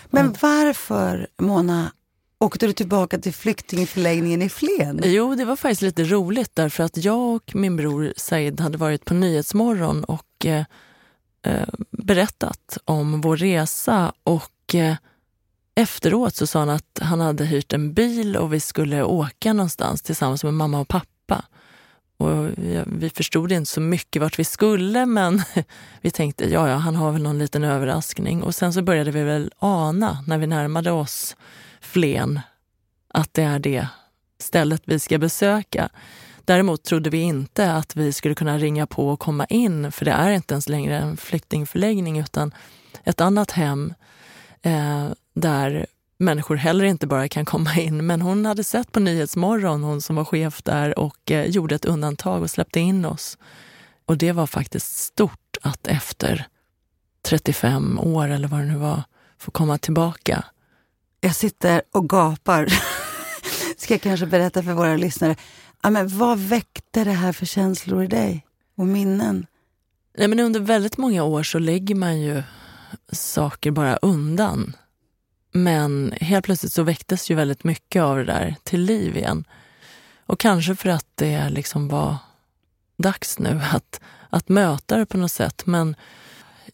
Men 0.09 0.35
varför, 0.41 1.27
Mona, 1.37 1.91
åkte 2.39 2.67
du 2.67 2.73
tillbaka 2.73 3.17
till 3.17 3.33
flyktingförläggningen 3.33 4.41
i 4.41 4.49
Flen? 4.49 5.01
Jo, 5.03 5.35
det 5.35 5.45
var 5.45 5.55
faktiskt 5.55 5.81
lite 5.81 6.03
roligt 6.03 6.51
därför 6.53 6.83
att 6.83 6.97
jag 6.97 7.35
och 7.35 7.55
min 7.55 7.75
bror 7.75 8.13
Said 8.17 8.59
hade 8.59 8.77
varit 8.77 9.05
på 9.05 9.13
Nyhetsmorgon 9.13 10.03
och 10.03 10.45
eh, 10.45 10.63
eh, 11.41 11.67
berättat 11.91 12.77
om 12.85 13.21
vår 13.21 13.37
resa 13.37 14.13
och 14.23 14.75
eh, 14.75 14.95
efteråt 15.75 16.35
så 16.35 16.47
sa 16.47 16.59
han 16.59 16.69
att 16.69 16.99
han 17.01 17.19
hade 17.19 17.45
hyrt 17.45 17.73
en 17.73 17.93
bil 17.93 18.37
och 18.37 18.53
vi 18.53 18.59
skulle 18.59 19.03
åka 19.03 19.53
någonstans 19.53 20.01
tillsammans 20.01 20.43
med 20.43 20.53
mamma 20.53 20.79
och 20.79 20.87
pappa. 20.87 21.45
Och 22.17 22.49
vi 22.85 23.11
förstod 23.15 23.51
inte 23.51 23.71
så 23.71 23.81
mycket 23.81 24.21
vart 24.21 24.39
vi 24.39 24.43
skulle 24.43 25.05
men 25.05 25.41
vi 26.01 26.11
tänkte 26.11 26.49
ja, 26.51 26.69
ja, 26.69 26.75
han 26.75 26.95
har 26.95 27.11
väl 27.11 27.21
någon 27.21 27.39
liten 27.39 27.63
överraskning. 27.63 28.43
Och 28.43 28.55
sen 28.55 28.73
så 28.73 28.81
började 28.81 29.11
vi 29.11 29.23
väl 29.23 29.51
ana 29.59 30.23
när 30.27 30.37
vi 30.37 30.47
närmade 30.47 30.91
oss 30.91 31.35
Flen 31.87 32.39
att 33.07 33.33
det 33.33 33.43
är 33.43 33.59
det 33.59 33.87
stället 34.39 34.81
vi 34.85 34.99
ska 34.99 35.17
besöka. 35.17 35.89
Däremot 36.45 36.83
trodde 36.83 37.09
vi 37.09 37.17
inte 37.17 37.71
att 37.71 37.95
vi 37.95 38.13
skulle 38.13 38.35
kunna 38.35 38.57
ringa 38.57 38.87
på 38.87 39.09
och 39.09 39.19
komma 39.19 39.45
in 39.45 39.91
för 39.91 40.05
det 40.05 40.11
är 40.11 40.31
inte 40.31 40.53
ens 40.53 40.69
längre 40.69 40.97
en 40.97 41.17
flyktingförläggning 41.17 42.19
utan 42.19 42.53
ett 43.03 43.21
annat 43.21 43.51
hem 43.51 43.93
eh, 44.61 45.07
där 45.33 45.85
människor 46.17 46.55
heller 46.55 46.85
inte 46.85 47.07
bara 47.07 47.27
kan 47.27 47.45
komma 47.45 47.75
in. 47.75 48.05
Men 48.05 48.21
hon 48.21 48.45
hade 48.45 48.63
sett 48.63 48.91
på 48.91 48.99
Nyhetsmorgon, 48.99 49.83
hon 49.83 50.01
som 50.01 50.15
var 50.15 50.25
chef 50.25 50.63
där, 50.63 50.99
och 50.99 51.31
eh, 51.31 51.45
gjorde 51.45 51.75
ett 51.75 51.85
undantag 51.85 52.41
och 52.41 52.51
släppte 52.51 52.79
in 52.79 53.05
oss. 53.05 53.37
Och 54.05 54.17
det 54.17 54.31
var 54.31 54.47
faktiskt 54.47 54.97
stort 54.97 55.57
att 55.61 55.87
efter 55.87 56.47
35 57.21 57.99
år, 57.99 58.27
eller 58.27 58.47
vad 58.47 58.59
det 58.59 58.65
nu 58.65 58.77
var, 58.77 59.03
få 59.37 59.51
komma 59.51 59.77
tillbaka. 59.77 60.43
Jag 61.27 61.35
sitter 61.35 61.81
och 61.91 62.09
gapar. 62.09 62.67
Ska 63.77 63.93
jag 63.93 64.01
kanske 64.01 64.25
berätta 64.25 64.63
för 64.63 64.73
våra 64.73 64.97
lyssnare. 64.97 65.35
Ja, 65.83 65.89
men 65.89 66.07
vad 66.07 66.39
väckte 66.39 67.03
det 67.03 67.11
här 67.11 67.31
för 67.31 67.45
känslor 67.45 68.03
i 68.03 68.07
dig 68.07 68.45
och 68.77 68.85
minnen? 68.85 69.45
Nej, 70.17 70.27
men 70.27 70.39
under 70.39 70.59
väldigt 70.59 70.97
många 70.97 71.23
år 71.23 71.43
så 71.43 71.59
lägger 71.59 71.95
man 71.95 72.21
ju 72.21 72.43
saker 73.11 73.71
bara 73.71 73.97
undan. 73.97 74.75
Men 75.51 76.13
helt 76.21 76.45
plötsligt 76.45 76.73
så 76.73 76.83
väcktes 76.83 77.31
ju 77.31 77.35
väldigt 77.35 77.63
mycket 77.63 78.01
av 78.01 78.17
det 78.17 78.25
där 78.25 78.55
till 78.63 78.81
liv 78.81 79.17
igen. 79.17 79.43
Och 80.25 80.39
kanske 80.39 80.75
för 80.75 80.89
att 80.89 81.07
det 81.15 81.49
liksom 81.49 81.87
var 81.87 82.17
dags 82.97 83.39
nu 83.39 83.61
att, 83.73 84.01
att 84.29 84.49
möta 84.49 84.97
det 84.97 85.05
på 85.05 85.17
något 85.17 85.31
sätt. 85.31 85.65
Men 85.65 85.95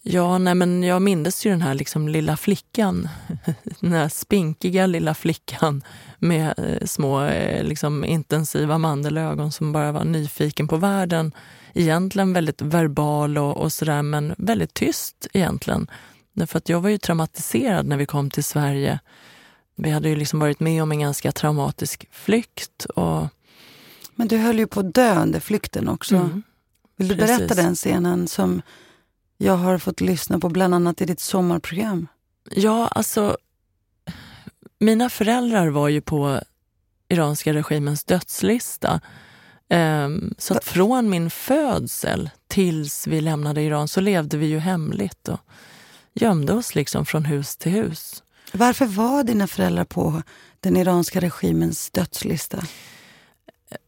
ja, 0.04 0.38
nej, 0.38 0.56
men 0.56 0.84
jag 0.84 1.02
mindes 1.02 1.46
ju 1.46 1.50
den 1.50 1.62
här 1.62 1.74
liksom 1.74 2.08
lilla 2.08 2.38
flickan. 2.38 3.10
Den 3.80 3.92
här 3.92 4.10
spinkiga 4.10 4.86
lilla 4.86 5.14
flickan 5.14 5.84
med 6.20 6.54
eh, 6.58 6.86
små 6.86 7.24
eh, 7.24 7.64
liksom, 7.64 8.06
intensiva 8.06 8.78
mandelögon 8.78 9.52
som 9.52 9.72
bara 9.72 9.92
var 9.92 10.04
nyfiken 10.04 10.68
på 10.68 10.78
världen. 10.78 11.32
Egentligen 11.74 12.34
väldigt 12.34 12.62
verbal 12.62 13.38
och, 13.38 13.58
och 13.58 13.74
sådär, 13.74 14.02
men 14.02 14.36
väldigt 14.38 14.74
tyst 14.74 15.28
egentligen. 15.34 15.88
Därför 16.34 16.58
att 16.58 16.70
jag 16.70 16.82
var 16.82 16.90
ju 16.90 16.98
traumatiserad 16.98 17.86
när 17.86 17.98
vi 17.98 18.06
kom 18.06 18.30
till 18.30 18.44
Sverige. 18.44 19.00
Vi 19.76 19.90
hade 19.90 20.10
ju 20.10 20.16
liksom 20.16 20.40
varit 20.40 20.60
med 20.60 20.84
om 20.84 20.92
en 20.92 21.00
ganska 21.00 21.32
traumatisk 21.32 22.08
flykt. 22.12 22.86
Och... 22.86 23.28
Men 24.16 24.28
du 24.28 24.38
höll 24.38 24.60
ju 24.60 24.68
på 24.68 24.80
att 24.80 24.94
dö 24.94 25.22
under 25.22 25.40
flykten 25.40 25.88
också. 25.88 26.16
Mm, 26.16 26.44
Vill 26.98 27.08
du 27.08 27.16
precis. 27.16 27.38
berätta 27.38 27.56
den 27.56 27.76
scenen 27.76 28.28
som 28.28 28.62
jag 29.44 29.58
har 29.58 29.78
fått 29.78 30.02
lyssna 30.02 30.40
på 30.40 30.50
bland 30.50 30.76
annat 30.76 31.02
i 31.02 31.06
ditt 31.06 31.20
sommarprogram? 31.20 32.08
Ja, 32.52 32.88
alltså 32.88 33.38
mina 34.80 35.10
föräldrar 35.10 35.68
var 35.68 35.90
ju 35.90 36.02
på 36.02 36.40
iranska 37.10 37.54
regimens 37.54 38.04
dödslista. 38.04 39.02
Um, 39.70 40.36
så 40.38 40.54
att 40.58 40.64
från 40.64 41.10
min 41.10 41.30
födsel 41.30 42.30
tills 42.48 43.08
vi 43.08 43.22
lämnade 43.22 43.62
Iran 43.62 43.88
så 43.88 44.02
levde 44.02 44.38
vi 44.38 44.46
ju 44.46 44.60
hemligt. 44.60 45.28
Och, 45.28 45.40
gömde 46.14 46.54
oss 46.54 46.76
liksom 46.76 47.06
från 47.06 47.26
hus 47.26 47.58
till 47.58 47.72
hus. 47.72 48.24
Varför 48.54 48.86
var 48.86 49.24
dina 49.24 49.48
föräldrar 49.48 49.86
på 49.86 50.22
den 50.60 50.78
iranska 50.78 51.20
regimens 51.20 51.90
dödslista? 51.90 52.64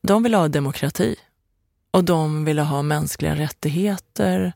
De 0.02 0.24
ville 0.24 0.38
ha 0.38 0.48
demokrati 0.48 1.16
och 1.92 2.04
de 2.04 2.46
ville 2.46 2.62
ha 2.62 2.82
mänskliga 2.82 3.36
rättigheter. 3.36 4.54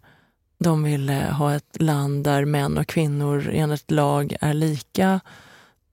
De 0.60 0.84
ville 0.84 1.28
eh, 1.28 1.34
ha 1.34 1.56
ett 1.56 1.82
land 1.82 2.24
där 2.24 2.46
män 2.46 2.78
och 2.78 2.88
kvinnor 2.88 3.50
enligt 3.54 3.92
lag 3.92 4.36
är 4.42 4.54
lika. 4.54 5.20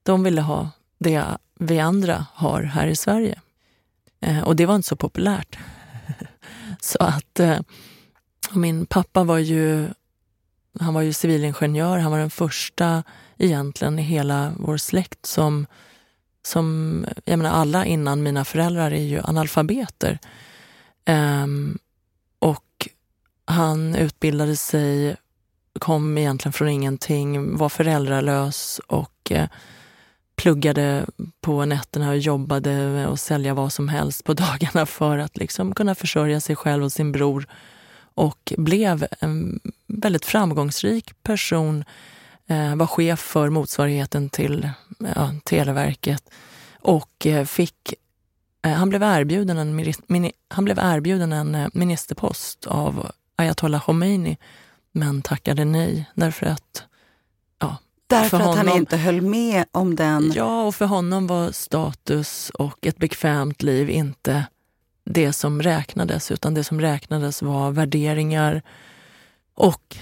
De 0.02 0.22
ville 0.22 0.40
ha 0.40 0.70
det 0.98 1.24
vi 1.58 1.80
andra 1.80 2.26
har 2.32 2.62
här 2.62 2.86
i 2.86 2.96
Sverige. 2.96 3.40
Eh, 4.20 4.42
och 4.42 4.56
det 4.56 4.66
var 4.66 4.74
inte 4.74 4.88
så 4.88 4.96
populärt. 4.96 5.58
så 6.80 6.98
att 7.00 7.40
eh, 7.40 7.58
min 8.52 8.86
pappa 8.86 9.24
var 9.24 9.38
ju 9.38 9.88
han 10.80 10.94
var 10.94 11.02
ju 11.02 11.12
civilingenjör, 11.12 11.98
han 11.98 12.10
var 12.10 12.18
den 12.18 12.30
första 12.30 13.02
egentligen 13.38 13.98
i 13.98 14.02
hela 14.02 14.52
vår 14.56 14.76
släkt 14.76 15.26
som, 15.26 15.66
som 16.46 17.06
jag 17.24 17.38
menar 17.38 17.50
alla 17.50 17.84
innan 17.84 18.22
mina 18.22 18.44
föräldrar 18.44 18.90
är 18.90 19.04
ju 19.04 19.20
analfabeter. 19.20 20.18
Um, 21.06 21.78
han 23.46 23.94
utbildade 23.94 24.56
sig, 24.56 25.16
kom 25.78 26.18
egentligen 26.18 26.52
från 26.52 26.68
ingenting, 26.68 27.56
var 27.56 27.68
föräldralös 27.68 28.80
och 28.86 29.32
eh, 29.32 29.48
pluggade 30.36 31.06
på 31.40 31.64
nätterna 31.64 32.10
och 32.10 32.18
jobbade 32.18 33.06
och 33.06 33.20
sälja 33.20 33.54
vad 33.54 33.72
som 33.72 33.88
helst 33.88 34.24
på 34.24 34.34
dagarna 34.34 34.86
för 34.86 35.18
att 35.18 35.36
liksom 35.36 35.74
kunna 35.74 35.94
försörja 35.94 36.40
sig 36.40 36.56
själv 36.56 36.84
och 36.84 36.92
sin 36.92 37.12
bror 37.12 37.46
och 38.14 38.52
blev 38.56 39.06
en 39.20 39.60
väldigt 39.86 40.24
framgångsrik 40.24 41.22
person. 41.22 41.84
Eh, 42.46 42.76
var 42.76 42.86
chef 42.86 43.20
för 43.20 43.50
motsvarigheten 43.50 44.30
till 44.30 44.70
ja, 45.14 45.34
Televerket 45.44 46.30
och 46.80 47.26
eh, 47.26 47.44
fick 47.44 47.94
eh, 48.62 48.72
han 48.72 48.88
blev 48.88 49.02
erbjuden 49.02 49.58
en, 49.58 50.32
han 50.48 50.64
blev 50.64 50.78
erbjuden 50.78 51.32
en 51.32 51.54
eh, 51.54 51.68
ministerpost 51.72 52.66
av 52.66 53.10
ayatollah 53.36 53.80
Khomeini 53.80 54.36
men 54.92 55.22
tackade 55.22 55.64
nej 55.64 56.10
därför 56.14 56.46
att 56.46 56.82
ja, 57.58 57.76
Därför 58.06 58.36
att 58.36 58.42
honom, 58.42 58.68
han 58.68 58.76
inte 58.76 58.96
höll 58.96 59.20
med 59.20 59.64
om 59.72 59.96
den? 59.96 60.32
Ja, 60.34 60.62
och 60.62 60.74
för 60.74 60.84
honom 60.84 61.26
var 61.26 61.52
status 61.52 62.50
och 62.50 62.86
ett 62.86 62.98
bekvämt 62.98 63.62
liv 63.62 63.90
inte 63.90 64.46
det 65.04 65.32
som 65.32 65.62
räknades, 65.62 66.30
utan 66.30 66.54
det 66.54 66.64
som 66.64 66.80
räknades 66.80 67.42
var 67.42 67.70
värderingar 67.70 68.62
och 69.54 69.96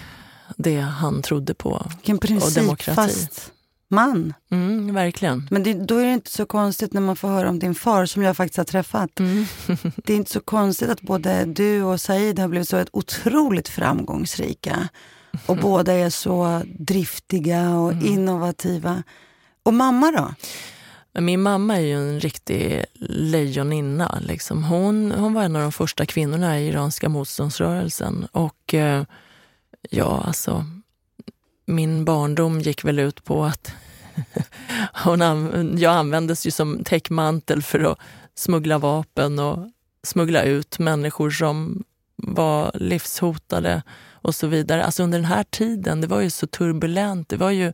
det 0.56 0.80
han 0.80 1.22
trodde 1.22 1.54
på. 1.54 1.86
Vilken 1.90 2.18
principfast 2.18 3.52
man. 3.94 4.34
Mm, 4.50 4.94
verkligen. 4.94 5.48
Men 5.50 5.62
det, 5.62 5.74
då 5.74 5.96
är 5.98 6.04
det 6.04 6.12
inte 6.12 6.30
så 6.30 6.46
konstigt 6.46 6.92
när 6.92 7.00
man 7.00 7.16
får 7.16 7.28
höra 7.28 7.48
om 7.48 7.58
din 7.58 7.74
far 7.74 8.06
som 8.06 8.22
jag 8.22 8.36
faktiskt 8.36 8.56
har 8.58 8.64
träffat. 8.64 9.20
Mm. 9.20 9.46
det 9.96 10.12
är 10.12 10.16
inte 10.16 10.32
så 10.32 10.40
konstigt 10.40 10.88
att 10.88 11.00
både 11.00 11.44
du 11.44 11.82
och 11.82 12.00
Said 12.00 12.38
har 12.38 12.48
blivit 12.48 12.68
så 12.68 12.84
otroligt 12.92 13.68
framgångsrika. 13.68 14.88
Och 15.46 15.56
båda 15.56 15.92
är 15.92 16.10
så 16.10 16.62
driftiga 16.78 17.70
och 17.70 17.92
mm. 17.92 18.06
innovativa. 18.06 19.02
Och 19.62 19.74
mamma 19.74 20.10
då? 20.10 20.34
Min 21.20 21.42
mamma 21.42 21.76
är 21.76 21.80
ju 21.80 21.94
en 21.94 22.20
riktig 22.20 22.84
lejoninna. 23.08 24.18
Liksom. 24.22 24.64
Hon, 24.64 25.12
hon 25.12 25.34
var 25.34 25.42
en 25.42 25.56
av 25.56 25.62
de 25.62 25.72
första 25.72 26.06
kvinnorna 26.06 26.60
i 26.60 26.68
iranska 26.68 27.08
motståndsrörelsen. 27.08 28.26
Och 28.32 28.74
eh, 28.74 29.04
ja, 29.90 30.22
alltså, 30.26 30.66
min 31.66 32.04
barndom 32.04 32.60
gick 32.60 32.84
väl 32.84 32.98
ut 32.98 33.24
på 33.24 33.44
att 33.44 33.72
hon 35.04 35.22
an, 35.22 35.74
jag 35.78 35.94
användes 35.94 36.46
ju 36.46 36.50
som 36.50 36.84
täckmantel 36.84 37.62
för 37.62 37.80
att 37.80 37.98
smuggla 38.34 38.78
vapen 38.78 39.38
och 39.38 39.70
smuggla 40.02 40.42
ut 40.42 40.78
människor 40.78 41.30
som 41.30 41.84
var 42.16 42.70
livshotade 42.74 43.82
och 44.12 44.34
så 44.34 44.46
vidare. 44.46 44.84
Alltså 44.84 45.02
under 45.02 45.18
den 45.18 45.24
här 45.24 45.44
tiden, 45.44 46.00
det 46.00 46.06
var 46.06 46.20
ju 46.20 46.30
så 46.30 46.46
turbulent. 46.46 47.28
Det 47.28 47.36
var 47.36 47.50
ju 47.50 47.72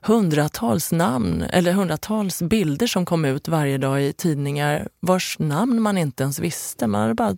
hundratals 0.00 0.92
namn 0.92 1.42
eller 1.42 1.72
hundratals 1.72 2.42
bilder 2.42 2.86
som 2.86 3.06
kom 3.06 3.24
ut 3.24 3.48
varje 3.48 3.78
dag 3.78 4.02
i 4.02 4.12
tidningar 4.12 4.88
vars 5.00 5.38
namn 5.38 5.82
man 5.82 5.98
inte 5.98 6.22
ens 6.22 6.38
visste. 6.38 6.86
Man 6.86 7.00
hade 7.00 7.14
bara 7.14 7.36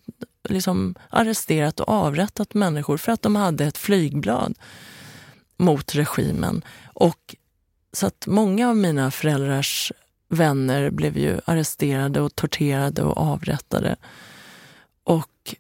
liksom 0.49 0.95
arresterat 1.11 1.81
och 1.81 1.89
avrättat 1.89 2.55
människor 2.55 2.97
för 2.97 3.13
att 3.13 3.23
de 3.23 3.37
hade 3.37 3.65
ett 3.65 3.79
flygblad 3.79 4.55
mot 5.57 5.95
regimen. 5.95 6.65
Och 6.85 7.37
så 7.95 8.07
att 8.07 8.27
många 8.27 8.69
av 8.69 8.77
mina 8.77 9.11
föräldrars 9.11 9.93
vänner 10.29 10.91
blev 10.91 11.19
ju 11.19 11.41
arresterade 11.45 12.21
och 12.21 12.35
torterade 12.35 13.03
och 13.03 13.17
avrättade. 13.17 13.97
Och 15.05 15.57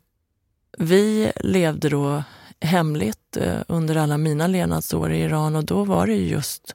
vi 0.79 1.33
levde 1.41 1.89
då 1.89 2.23
hemligt 2.61 3.37
eh, 3.37 3.61
under 3.69 3.97
alla 3.97 4.19
mina 4.19 4.47
levnadsår 4.47 5.13
i 5.13 5.23
Iran 5.23 5.57
och 5.57 5.65
då 5.65 5.85
var 5.85 6.07
det 6.07 6.17
just 6.17 6.75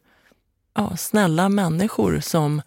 ja, 0.74 0.98
snälla 0.98 1.50
människor 1.50 2.20
som 2.20 2.62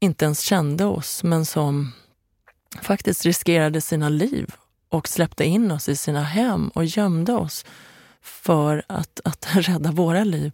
inte 0.00 0.24
ens 0.24 0.40
kände 0.40 0.84
oss 0.84 1.22
men 1.22 1.46
som 1.46 1.92
faktiskt 2.82 3.24
riskerade 3.24 3.80
sina 3.80 4.08
liv 4.08 4.54
och 4.88 5.08
släppte 5.08 5.44
in 5.44 5.70
oss 5.70 5.88
i 5.88 5.96
sina 5.96 6.22
hem 6.22 6.68
och 6.68 6.84
gömde 6.84 7.32
oss 7.32 7.64
för 8.20 8.82
att, 8.86 9.20
att 9.24 9.48
rädda 9.54 9.92
våra 9.92 10.24
liv. 10.24 10.52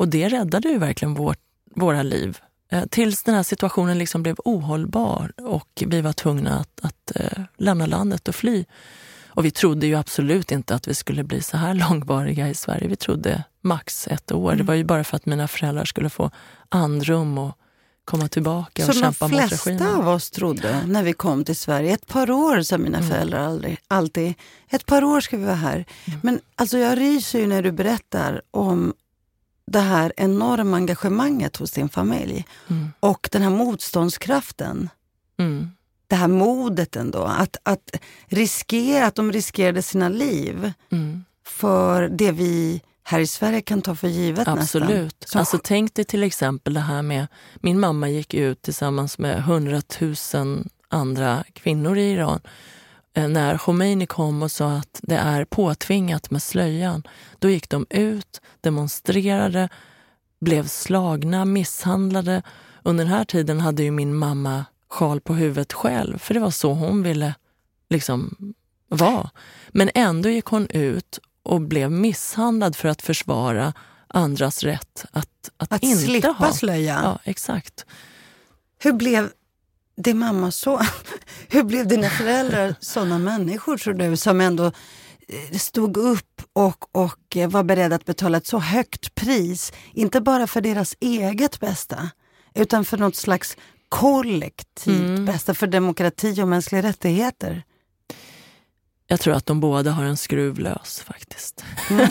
Och 0.00 0.08
det 0.08 0.28
räddade 0.28 0.68
ju 0.68 0.78
verkligen 0.78 1.14
vårt, 1.14 1.38
våra 1.76 2.02
liv. 2.02 2.38
Eh, 2.72 2.84
tills 2.90 3.22
den 3.22 3.34
här 3.34 3.42
situationen 3.42 3.98
liksom 3.98 4.22
blev 4.22 4.36
ohållbar 4.44 5.32
och 5.42 5.82
vi 5.86 6.00
var 6.00 6.12
tvungna 6.12 6.58
att, 6.58 6.80
att 6.82 7.12
eh, 7.14 7.42
lämna 7.56 7.86
landet 7.86 8.28
och 8.28 8.34
fly. 8.34 8.64
Och 9.28 9.44
vi 9.44 9.50
trodde 9.50 9.86
ju 9.86 9.94
absolut 9.94 10.52
inte 10.52 10.74
att 10.74 10.88
vi 10.88 10.94
skulle 10.94 11.24
bli 11.24 11.42
så 11.42 11.56
här 11.56 11.74
långvariga 11.90 12.48
i 12.48 12.54
Sverige. 12.54 12.88
Vi 12.88 12.96
trodde 12.96 13.44
max 13.60 14.08
ett 14.08 14.32
år. 14.32 14.52
Mm. 14.52 14.58
Det 14.58 14.64
var 14.64 14.74
ju 14.74 14.84
bara 14.84 15.04
för 15.04 15.16
att 15.16 15.26
mina 15.26 15.48
föräldrar 15.48 15.84
skulle 15.84 16.10
få 16.10 16.30
andrum 16.68 17.38
och 17.38 17.56
komma 18.04 18.28
tillbaka 18.28 18.86
och 18.86 18.94
kämpa 18.94 19.28
mot 19.28 19.40
regimen. 19.40 19.58
Så 19.58 19.70
de 19.70 19.78
flesta 19.78 19.96
av 19.96 20.08
oss 20.08 20.30
trodde 20.30 20.86
när 20.86 21.02
vi 21.02 21.12
kom 21.12 21.44
till 21.44 21.56
Sverige, 21.56 21.94
ett 21.94 22.06
par 22.06 22.30
år 22.30 22.62
sa 22.62 22.78
mina 22.78 22.98
mm. 22.98 23.10
föräldrar 23.10 23.40
aldrig, 23.40 23.78
alltid, 23.88 24.34
ett 24.68 24.86
par 24.86 25.04
år 25.04 25.20
ska 25.20 25.36
vi 25.36 25.44
vara 25.44 25.54
här. 25.54 25.84
Mm. 26.04 26.20
Men 26.22 26.40
alltså 26.54 26.78
jag 26.78 26.98
ryser 26.98 27.38
ju 27.38 27.46
när 27.46 27.62
du 27.62 27.72
berättar 27.72 28.42
om 28.50 28.94
det 29.70 29.80
här 29.80 30.12
enorma 30.16 30.76
engagemanget 30.76 31.56
hos 31.56 31.70
din 31.70 31.88
familj 31.88 32.46
mm. 32.68 32.92
och 33.00 33.28
den 33.32 33.42
här 33.42 33.50
motståndskraften. 33.50 34.88
Mm. 35.38 35.70
Det 36.06 36.16
här 36.16 36.28
modet 36.28 36.96
ändå, 36.96 37.22
att, 37.22 37.56
att 37.62 37.96
riskera, 38.26 39.06
att 39.06 39.14
de 39.14 39.32
riskerade 39.32 39.82
sina 39.82 40.08
liv 40.08 40.72
mm. 40.92 41.24
för 41.44 42.08
det 42.08 42.32
vi 42.32 42.82
här 43.02 43.20
i 43.20 43.26
Sverige 43.26 43.60
kan 43.60 43.82
ta 43.82 43.94
för 43.94 44.08
givet 44.08 44.48
Absolut. 44.48 45.20
nästan. 45.20 45.40
Alltså, 45.40 45.58
tänk 45.64 45.94
dig 45.94 46.04
till 46.04 46.22
exempel 46.22 46.74
det 46.74 46.80
här 46.80 47.02
med, 47.02 47.26
min 47.56 47.80
mamma 47.80 48.08
gick 48.08 48.34
ut 48.34 48.62
tillsammans 48.62 49.18
med 49.18 49.44
hundratusen 49.44 50.68
andra 50.88 51.44
kvinnor 51.52 51.98
i 51.98 52.12
Iran 52.12 52.40
när 53.14 53.58
Khomeini 53.58 54.06
kom 54.06 54.42
och 54.42 54.52
sa 54.52 54.72
att 54.72 55.00
det 55.02 55.16
är 55.16 55.44
påtvingat 55.44 56.30
med 56.30 56.42
slöjan. 56.42 57.02
Då 57.38 57.50
gick 57.50 57.68
de 57.68 57.86
ut, 57.90 58.40
demonstrerade, 58.60 59.68
blev 60.40 60.66
slagna, 60.66 61.44
misshandlade. 61.44 62.42
Under 62.82 63.04
den 63.04 63.12
här 63.12 63.24
tiden 63.24 63.60
hade 63.60 63.82
ju 63.82 63.90
min 63.90 64.14
mamma 64.14 64.64
sjal 64.88 65.20
på 65.20 65.34
huvudet 65.34 65.72
själv, 65.72 66.18
för 66.18 66.34
det 66.34 66.40
var 66.40 66.50
så 66.50 66.72
hon 66.72 67.02
ville 67.02 67.34
liksom 67.90 68.36
vara. 68.88 69.30
Men 69.68 69.90
ändå 69.94 70.28
gick 70.28 70.46
hon 70.46 70.66
ut 70.66 71.18
och 71.42 71.60
blev 71.60 71.90
misshandlad 71.90 72.76
för 72.76 72.88
att 72.88 73.02
försvara 73.02 73.72
andras 74.06 74.62
rätt 74.62 75.04
att, 75.10 75.50
att, 75.56 75.72
att 75.72 75.82
inte 75.82 76.02
slippa 76.02 76.28
ha. 76.28 76.52
slöja? 76.52 77.00
Ja, 77.04 77.18
exakt. 77.24 77.86
Hur 78.78 78.92
blev 78.92 79.30
din 79.96 80.18
mamma 80.18 80.50
så? 80.50 80.80
Hur 81.48 81.62
blev 81.62 81.86
dina 81.88 82.10
föräldrar 82.10 82.74
såna 82.80 83.18
människor 83.18 83.76
tror 83.76 83.94
du, 83.94 84.16
som 84.16 84.40
ändå 84.40 84.66
eh, 85.28 85.58
stod 85.58 85.96
upp 85.96 86.42
och, 86.52 86.96
och 86.96 87.36
eh, 87.36 87.50
var 87.50 87.62
beredda 87.62 87.96
att 87.96 88.04
betala 88.04 88.38
ett 88.38 88.46
så 88.46 88.58
högt 88.58 89.14
pris, 89.14 89.72
inte 89.92 90.20
bara 90.20 90.46
för 90.46 90.60
deras 90.60 90.96
eget 91.00 91.60
bästa, 91.60 92.10
utan 92.54 92.84
för 92.84 92.98
något 92.98 93.16
slags 93.16 93.56
kollektivt 93.88 95.08
mm. 95.08 95.24
bästa, 95.24 95.54
för 95.54 95.66
demokrati 95.66 96.42
och 96.42 96.48
mänskliga 96.48 96.82
rättigheter? 96.82 97.64
Jag 99.10 99.20
tror 99.20 99.34
att 99.34 99.46
de 99.46 99.60
båda 99.60 99.90
har 99.90 100.04
en 100.04 100.16
skruv 100.16 100.58
lös 100.58 101.00
faktiskt. 101.06 101.64
Mm. 101.90 102.08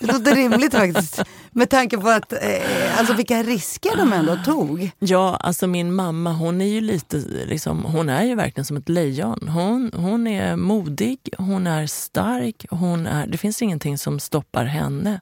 Det 0.00 0.06
låter 0.06 0.34
rimligt 0.34 0.72
faktiskt. 0.72 1.22
Med 1.50 1.70
tanke 1.70 1.98
på 1.98 2.08
att, 2.08 2.32
eh, 2.32 2.98
alltså 2.98 3.14
vilka 3.14 3.42
risker 3.42 3.96
de 3.96 4.12
ändå 4.12 4.36
tog. 4.44 4.90
Ja, 4.98 5.36
alltså 5.36 5.66
min 5.66 5.94
mamma 5.94 6.32
hon 6.32 6.60
är 6.60 6.66
ju 6.66 6.80
lite, 6.80 7.16
liksom, 7.46 7.84
hon 7.84 8.08
är 8.08 8.24
ju 8.24 8.34
verkligen 8.34 8.64
som 8.64 8.76
ett 8.76 8.88
lejon. 8.88 9.48
Hon, 9.48 9.90
hon 9.94 10.26
är 10.26 10.56
modig, 10.56 11.18
hon 11.38 11.66
är 11.66 11.86
stark, 11.86 12.66
hon 12.70 13.06
är, 13.06 13.26
det 13.26 13.38
finns 13.38 13.62
ingenting 13.62 13.98
som 13.98 14.20
stoppar 14.20 14.64
henne. 14.64 15.20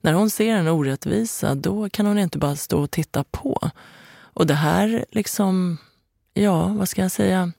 När 0.00 0.12
hon 0.12 0.30
ser 0.30 0.56
en 0.56 0.68
orättvisa 0.68 1.54
då 1.54 1.88
kan 1.88 2.06
hon 2.06 2.18
inte 2.18 2.38
bara 2.38 2.56
stå 2.56 2.82
och 2.82 2.90
titta 2.90 3.24
på. 3.24 3.70
Och 4.18 4.46
det 4.46 4.54
här 4.54 5.04
liksom, 5.10 5.78
ja 6.32 6.66
vad 6.66 6.88
ska 6.88 7.02
jag 7.02 7.12
säga, 7.12 7.52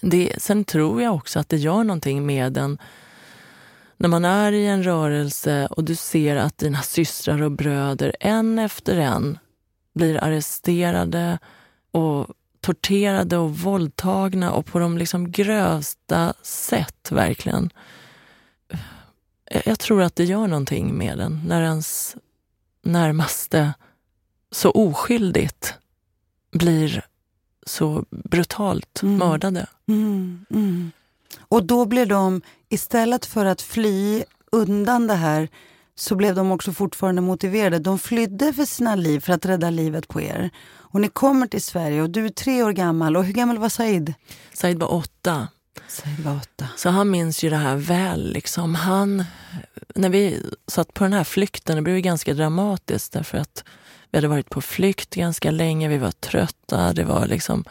det, 0.00 0.32
sen 0.38 0.64
tror 0.64 1.02
jag 1.02 1.14
också 1.14 1.38
att 1.38 1.48
det 1.48 1.56
gör 1.56 1.84
någonting 1.84 2.26
med 2.26 2.56
en 2.56 2.78
när 3.96 4.08
man 4.08 4.24
är 4.24 4.52
i 4.52 4.66
en 4.66 4.82
rörelse 4.82 5.68
och 5.70 5.84
du 5.84 5.94
ser 5.94 6.36
att 6.36 6.58
dina 6.58 6.82
systrar 6.82 7.42
och 7.42 7.52
bröder 7.52 8.16
en 8.20 8.58
efter 8.58 8.96
en 8.96 9.38
blir 9.94 10.24
arresterade 10.24 11.38
och 11.90 12.26
torterade 12.60 13.36
och 13.36 13.58
våldtagna 13.58 14.52
och 14.52 14.66
på 14.66 14.78
de 14.78 14.98
liksom 14.98 15.30
grövsta 15.30 16.34
sätt, 16.42 17.08
verkligen. 17.10 17.70
Jag 19.64 19.78
tror 19.78 20.02
att 20.02 20.16
det 20.16 20.24
gör 20.24 20.46
någonting 20.46 20.98
med 20.98 21.20
en 21.20 21.40
när 21.46 21.62
ens 21.62 22.16
närmaste 22.82 23.74
så 24.50 24.70
oskyldigt 24.70 25.74
blir 26.52 27.06
så 27.68 28.04
brutalt 28.10 29.02
mm. 29.02 29.18
mördade. 29.18 29.66
Mm, 29.88 30.46
mm. 30.50 30.90
Och 31.38 31.64
då 31.64 31.86
blev 31.86 32.08
de, 32.08 32.42
istället 32.68 33.26
för 33.26 33.44
att 33.44 33.62
fly 33.62 34.24
undan 34.52 35.06
det 35.06 35.14
här, 35.14 35.48
så 35.94 36.14
blev 36.14 36.34
de 36.34 36.50
också 36.50 36.72
fortfarande 36.72 37.22
motiverade. 37.22 37.78
De 37.78 37.98
flydde 37.98 38.52
för 38.52 38.64
sina 38.64 38.94
liv 38.94 39.20
för 39.20 39.32
att 39.32 39.46
rädda 39.46 39.70
livet 39.70 40.08
på 40.08 40.20
er. 40.20 40.50
Och 40.90 41.00
ni 41.00 41.08
kommer 41.08 41.46
till 41.46 41.62
Sverige 41.62 42.02
och 42.02 42.10
du 42.10 42.24
är 42.24 42.28
tre 42.28 42.62
år 42.62 42.72
gammal. 42.72 43.16
Och 43.16 43.24
hur 43.24 43.32
gammal 43.32 43.58
var 43.58 43.68
Said? 43.68 44.14
Said 44.52 44.78
var 44.78 44.92
åtta. 44.92 45.48
Said 45.88 46.20
var 46.20 46.36
åtta. 46.36 46.68
Så 46.76 46.88
han 46.88 47.10
minns 47.10 47.44
ju 47.44 47.50
det 47.50 47.56
här 47.56 47.76
väl. 47.76 48.32
Liksom. 48.32 48.74
Han, 48.74 49.24
när 49.94 50.08
vi 50.08 50.42
satt 50.66 50.94
på 50.94 51.04
den 51.04 51.12
här 51.12 51.24
flykten, 51.24 51.76
det 51.76 51.82
blev 51.82 51.98
ganska 51.98 52.34
dramatiskt 52.34 53.12
därför 53.12 53.38
att 53.38 53.64
vi 54.10 54.18
hade 54.18 54.28
varit 54.28 54.50
på 54.50 54.60
flykt 54.60 55.14
ganska 55.14 55.50
länge, 55.50 55.88
vi 55.88 55.98
var 55.98 56.10
trötta. 56.10 56.92
Det 56.92 57.04
var 57.04 57.26
liksom... 57.26 57.64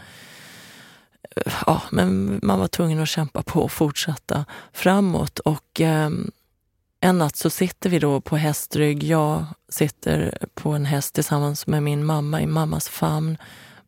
Ja, 1.66 1.82
men 1.92 2.40
man 2.44 2.60
var 2.60 2.68
tvungen 2.68 3.00
att 3.00 3.10
kämpa 3.10 3.44
på 3.44 3.62
och 3.62 3.72
fortsätta 3.72 4.46
framåt. 4.74 5.40
Och 5.40 5.82
eh, 5.82 6.10
en 7.00 7.18
natt 7.18 7.36
så 7.36 7.50
sitter 7.50 7.90
vi 7.90 8.00
då 8.00 8.22
på 8.22 8.38
hästrygg. 8.38 9.04
Jag 9.04 9.46
sitter 9.70 10.38
på 10.54 10.72
en 10.72 10.86
häst 10.86 11.14
tillsammans 11.14 11.68
med 11.68 11.84
min 11.84 12.06
mamma 12.06 12.42
i 12.42 12.48
mammas 12.48 12.90
famn. 12.90 13.38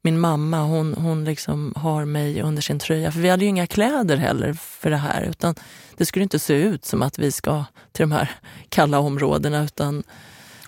Min 0.02 0.20
mamma 0.20 0.64
hon, 0.64 0.94
hon 0.94 1.26
liksom 1.26 1.74
har 1.76 2.06
mig 2.06 2.42
under 2.42 2.62
sin 2.62 2.80
tröja. 2.80 3.12
För 3.12 3.20
vi 3.20 3.30
hade 3.30 3.44
ju 3.44 3.50
inga 3.50 3.68
kläder 3.68 4.18
heller 4.18 4.54
för 4.54 4.90
det 4.90 4.98
här. 4.98 5.22
Utan 5.22 5.56
Det 5.98 6.06
skulle 6.06 6.24
inte 6.24 6.40
se 6.40 6.54
ut 6.54 6.86
som 6.86 7.02
att 7.02 7.20
vi 7.20 7.32
ska 7.32 7.66
till 7.92 8.04
de 8.04 8.12
här 8.12 8.32
kalla 8.70 9.00
områdena. 9.00 9.64
utan 9.64 10.04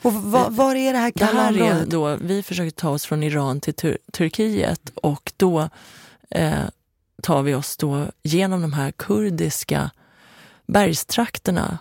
och 0.03 0.13
var, 0.13 0.49
var 0.49 0.75
är 0.75 0.93
det 0.93 0.99
här 0.99 1.11
kalla 1.11 1.51
det 1.51 1.63
här 1.65 1.81
är 1.81 1.85
då, 1.85 2.15
Vi 2.21 2.43
försöker 2.43 2.71
ta 2.71 2.89
oss 2.89 3.05
från 3.05 3.23
Iran 3.23 3.59
till 3.59 3.73
Tur 3.73 3.97
Turkiet 4.13 4.91
och 4.95 5.33
då 5.37 5.69
eh, 6.29 6.63
tar 7.21 7.41
vi 7.41 7.53
oss 7.53 7.77
då 7.77 8.05
genom 8.23 8.61
de 8.61 8.73
här 8.73 8.91
kurdiska 8.91 9.91
bergstrakterna. 10.65 11.77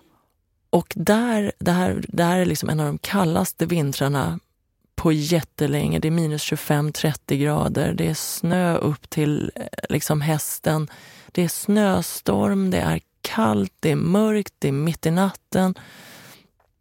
Och 0.70 0.92
där, 0.96 1.52
det, 1.58 1.72
här, 1.72 2.04
det 2.08 2.22
här 2.22 2.38
är 2.38 2.46
liksom 2.46 2.68
en 2.68 2.80
av 2.80 2.86
de 2.86 2.98
kallaste 2.98 3.66
vintrarna 3.66 4.38
på 4.94 5.12
jättelänge. 5.12 5.98
Det 5.98 6.08
är 6.08 6.12
minus 6.12 6.52
25-30 6.52 7.36
grader. 7.36 7.92
Det 7.92 8.08
är 8.08 8.14
snö 8.14 8.76
upp 8.76 9.10
till 9.10 9.52
eh, 9.54 9.66
liksom 9.88 10.20
hästen. 10.20 10.88
Det 11.32 11.42
är 11.42 11.48
snöstorm, 11.48 12.70
det 12.70 12.78
är 12.78 13.00
kallt, 13.20 13.72
det 13.80 13.90
är 13.90 13.96
mörkt, 13.96 14.54
det 14.58 14.68
är 14.68 14.72
mitt 14.72 15.06
i 15.06 15.10
natten. 15.10 15.74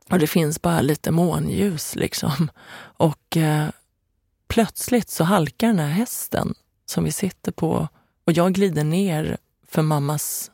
Och 0.09 0.19
det 0.19 0.27
finns 0.27 0.61
bara 0.61 0.81
lite 0.81 1.11
månljus 1.11 1.95
liksom. 1.95 2.51
Och 2.79 3.37
eh, 3.37 3.67
plötsligt 4.47 5.09
så 5.09 5.23
halkar 5.23 5.67
den 5.67 5.79
här 5.79 5.89
hästen 5.89 6.53
som 6.85 7.03
vi 7.03 7.11
sitter 7.11 7.51
på 7.51 7.87
och 8.25 8.33
jag 8.33 8.53
glider 8.53 8.83
ner 8.83 9.37
för 9.67 9.81
mammas 9.81 10.51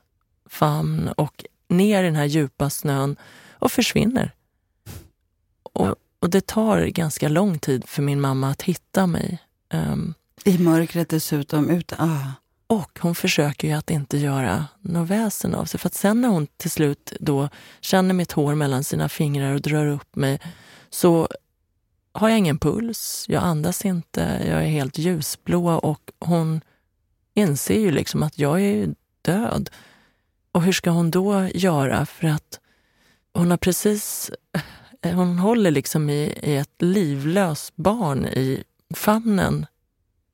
famn 0.49 1.07
och 1.07 1.45
ner 1.67 2.03
i 2.03 2.05
den 2.05 2.15
här 2.15 2.25
djupa 2.25 2.69
snön 2.69 3.15
och 3.51 3.71
försvinner. 3.71 4.31
Och, 5.63 5.95
och 6.19 6.29
det 6.29 6.47
tar 6.47 6.85
ganska 6.85 7.27
lång 7.27 7.59
tid 7.59 7.89
för 7.89 8.01
min 8.01 8.21
mamma 8.21 8.49
att 8.49 8.61
hitta 8.61 9.07
mig. 9.07 9.37
Um, 9.73 10.13
I 10.43 10.57
mörkret 10.57 11.09
dessutom. 11.09 11.69
Ut, 11.69 11.93
ah. 11.97 12.31
Och 12.67 12.99
hon 13.01 13.15
försöker 13.15 13.67
ju 13.67 13.73
att 13.73 13.89
inte 13.89 14.17
göra 14.17 14.65
något 14.81 15.09
väsen 15.09 15.55
av 15.55 15.65
sig. 15.65 15.79
För 15.79 15.87
att 15.87 15.93
sen 15.93 16.21
när 16.21 16.29
hon 16.29 16.47
till 16.47 16.71
slut 16.71 17.13
då 17.19 17.49
känner 17.81 18.13
mitt 18.13 18.31
hår 18.31 18.55
mellan 18.55 18.83
sina 18.83 19.09
fingrar 19.09 19.53
och 19.53 19.61
drar 19.61 19.87
upp 19.87 20.15
mig 20.15 20.39
så 20.89 21.27
har 22.11 22.29
jag 22.29 22.37
ingen 22.37 22.59
puls, 22.59 23.25
jag 23.29 23.43
andas 23.43 23.85
inte, 23.85 24.41
jag 24.47 24.63
är 24.63 24.67
helt 24.67 24.97
ljusblå 24.97 25.67
och 25.67 26.11
hon 26.19 26.61
inser 27.33 27.79
ju 27.79 27.91
liksom 27.91 28.23
att 28.23 28.39
jag 28.39 28.61
är 28.61 28.95
död. 29.21 29.69
Och 30.51 30.61
hur 30.61 30.71
ska 30.71 30.89
hon 30.89 31.11
då 31.11 31.49
göra? 31.53 32.05
För 32.05 32.27
att 32.27 32.59
hon 33.33 33.51
har 33.51 33.57
precis... 33.57 34.31
Eh, 35.01 35.15
hon 35.15 35.39
håller 35.39 35.71
liksom 35.71 36.09
i, 36.09 36.39
i 36.43 36.57
ett 36.57 36.81
livlöst 36.81 37.75
barn 37.75 38.25
i 38.25 38.63
famnen. 38.93 39.65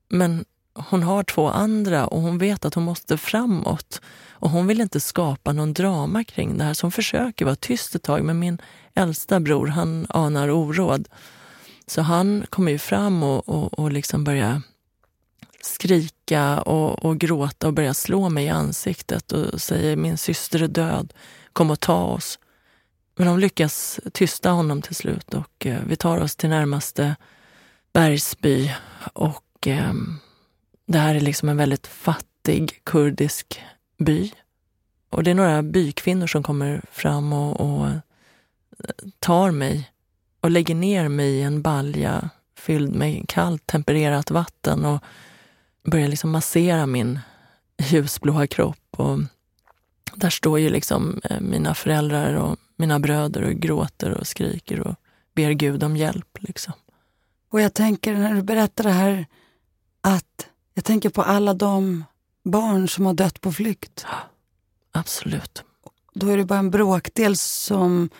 Men 0.08 0.44
hon 0.74 1.02
har 1.02 1.22
två 1.22 1.48
andra 1.48 2.06
och 2.06 2.20
hon 2.20 2.38
vet 2.38 2.64
att 2.64 2.74
hon 2.74 2.84
måste 2.84 3.16
framåt. 3.16 4.00
Och 4.30 4.50
hon 4.50 4.66
vill 4.66 4.80
inte 4.80 5.00
skapa 5.00 5.52
någon 5.52 5.72
drama 5.72 6.24
kring 6.24 6.58
det 6.58 6.64
här, 6.64 6.74
så 6.74 6.84
hon 6.84 6.92
försöker 6.92 7.44
vara 7.44 7.56
tyst 7.56 7.94
ett 7.94 8.02
tag. 8.02 8.24
Men 8.24 8.38
min 8.38 8.58
äldsta 8.94 9.40
bror, 9.40 9.66
han 9.66 10.06
anar 10.08 10.50
oråd. 10.50 11.08
Så 11.86 12.02
han 12.02 12.46
kommer 12.50 12.72
ju 12.72 12.78
fram 12.78 13.22
och, 13.22 13.48
och, 13.48 13.78
och 13.78 13.92
liksom 13.92 14.24
börjar 14.24 14.62
skrika 15.60 16.60
och, 16.60 17.04
och 17.04 17.18
gråta 17.18 17.66
och 17.66 17.72
börjar 17.72 17.92
slå 17.92 18.28
mig 18.28 18.44
i 18.44 18.48
ansiktet 18.48 19.32
och 19.32 19.60
säger 19.60 19.96
min 19.96 20.18
syster 20.18 20.62
är 20.62 20.68
död, 20.68 21.12
kom 21.52 21.70
och 21.70 21.80
ta 21.80 22.04
oss. 22.04 22.38
Men 23.16 23.26
de 23.26 23.38
lyckas 23.38 24.00
tysta 24.12 24.50
honom 24.50 24.82
till 24.82 24.94
slut 24.94 25.34
och 25.34 25.66
eh, 25.66 25.78
vi 25.86 25.96
tar 25.96 26.18
oss 26.18 26.36
till 26.36 26.48
närmaste 26.48 27.16
bergsby. 27.92 28.72
Och 29.12 29.66
eh, 29.66 29.92
det 30.92 30.98
här 30.98 31.14
är 31.14 31.20
liksom 31.20 31.48
en 31.48 31.56
väldigt 31.56 31.86
fattig 31.86 32.80
kurdisk 32.84 33.60
by. 33.98 34.32
Och 35.10 35.22
det 35.22 35.30
är 35.30 35.34
några 35.34 35.62
bykvinnor 35.62 36.26
som 36.26 36.42
kommer 36.42 36.82
fram 36.90 37.32
och, 37.32 37.60
och 37.60 37.86
eh, 37.86 38.00
tar 39.18 39.50
mig 39.50 39.90
och 40.40 40.50
lägger 40.50 40.74
ner 40.74 41.08
mig 41.08 41.30
i 41.30 41.42
en 41.42 41.62
balja 41.62 42.30
fylld 42.56 42.94
med 42.94 43.28
kallt 43.28 43.66
tempererat 43.66 44.30
vatten 44.30 44.84
och 44.84 45.02
börjar 45.84 46.08
liksom 46.08 46.30
massera 46.30 46.86
min 46.86 47.20
ljusblåa 47.78 48.46
kropp. 48.46 48.86
Och 48.90 49.18
där 50.14 50.30
står 50.30 50.58
ju 50.58 50.70
liksom 50.70 51.20
eh, 51.24 51.40
mina 51.40 51.74
föräldrar 51.74 52.34
och 52.34 52.56
mina 52.76 52.98
bröder 52.98 53.42
och 53.42 53.52
gråter 53.52 54.10
och 54.10 54.26
skriker 54.26 54.80
och 54.80 54.94
ber 55.34 55.50
Gud 55.50 55.84
om 55.84 55.96
hjälp. 55.96 56.38
Liksom. 56.40 56.72
Och 57.50 57.60
jag 57.60 57.74
tänker 57.74 58.14
när 58.14 58.34
du 58.34 58.42
berättar 58.42 58.84
det 58.84 58.90
här 58.90 59.26
att 60.00 60.48
jag 60.74 60.84
tänker 60.84 61.10
på 61.10 61.22
alla 61.22 61.54
de 61.54 62.04
barn 62.44 62.88
som 62.88 63.06
har 63.06 63.14
dött 63.14 63.40
på 63.40 63.52
flykt. 63.52 64.06
Absolut. 64.92 65.64
Då 66.14 66.28
är 66.28 66.36
det 66.36 66.44
bara 66.44 66.58
en 66.58 66.70
bråkdel 66.70 67.36
som 67.36 68.10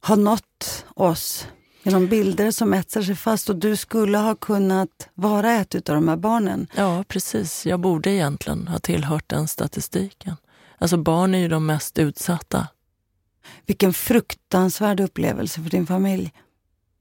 har 0.00 0.16
nått 0.16 0.84
oss 0.94 1.46
genom 1.82 2.06
bilder 2.06 2.50
som 2.50 2.74
etsar 2.74 3.02
sig 3.02 3.16
fast 3.16 3.50
och 3.50 3.56
du 3.56 3.76
skulle 3.76 4.18
ha 4.18 4.34
kunnat 4.34 5.08
vara 5.14 5.52
ett 5.52 5.74
av 5.74 5.94
de 5.94 6.08
här 6.08 6.16
barnen. 6.16 6.66
Ja, 6.74 7.04
precis. 7.08 7.66
Jag 7.66 7.80
borde 7.80 8.10
egentligen 8.10 8.68
ha 8.68 8.78
tillhört 8.78 9.28
den 9.28 9.48
statistiken. 9.48 10.36
Alltså 10.78 10.96
barn 10.96 11.34
är 11.34 11.38
ju 11.38 11.48
de 11.48 11.66
mest 11.66 11.98
utsatta. 11.98 12.68
Vilken 13.66 13.92
fruktansvärd 13.92 15.00
upplevelse 15.00 15.62
för 15.62 15.70
din 15.70 15.86
familj. 15.86 16.32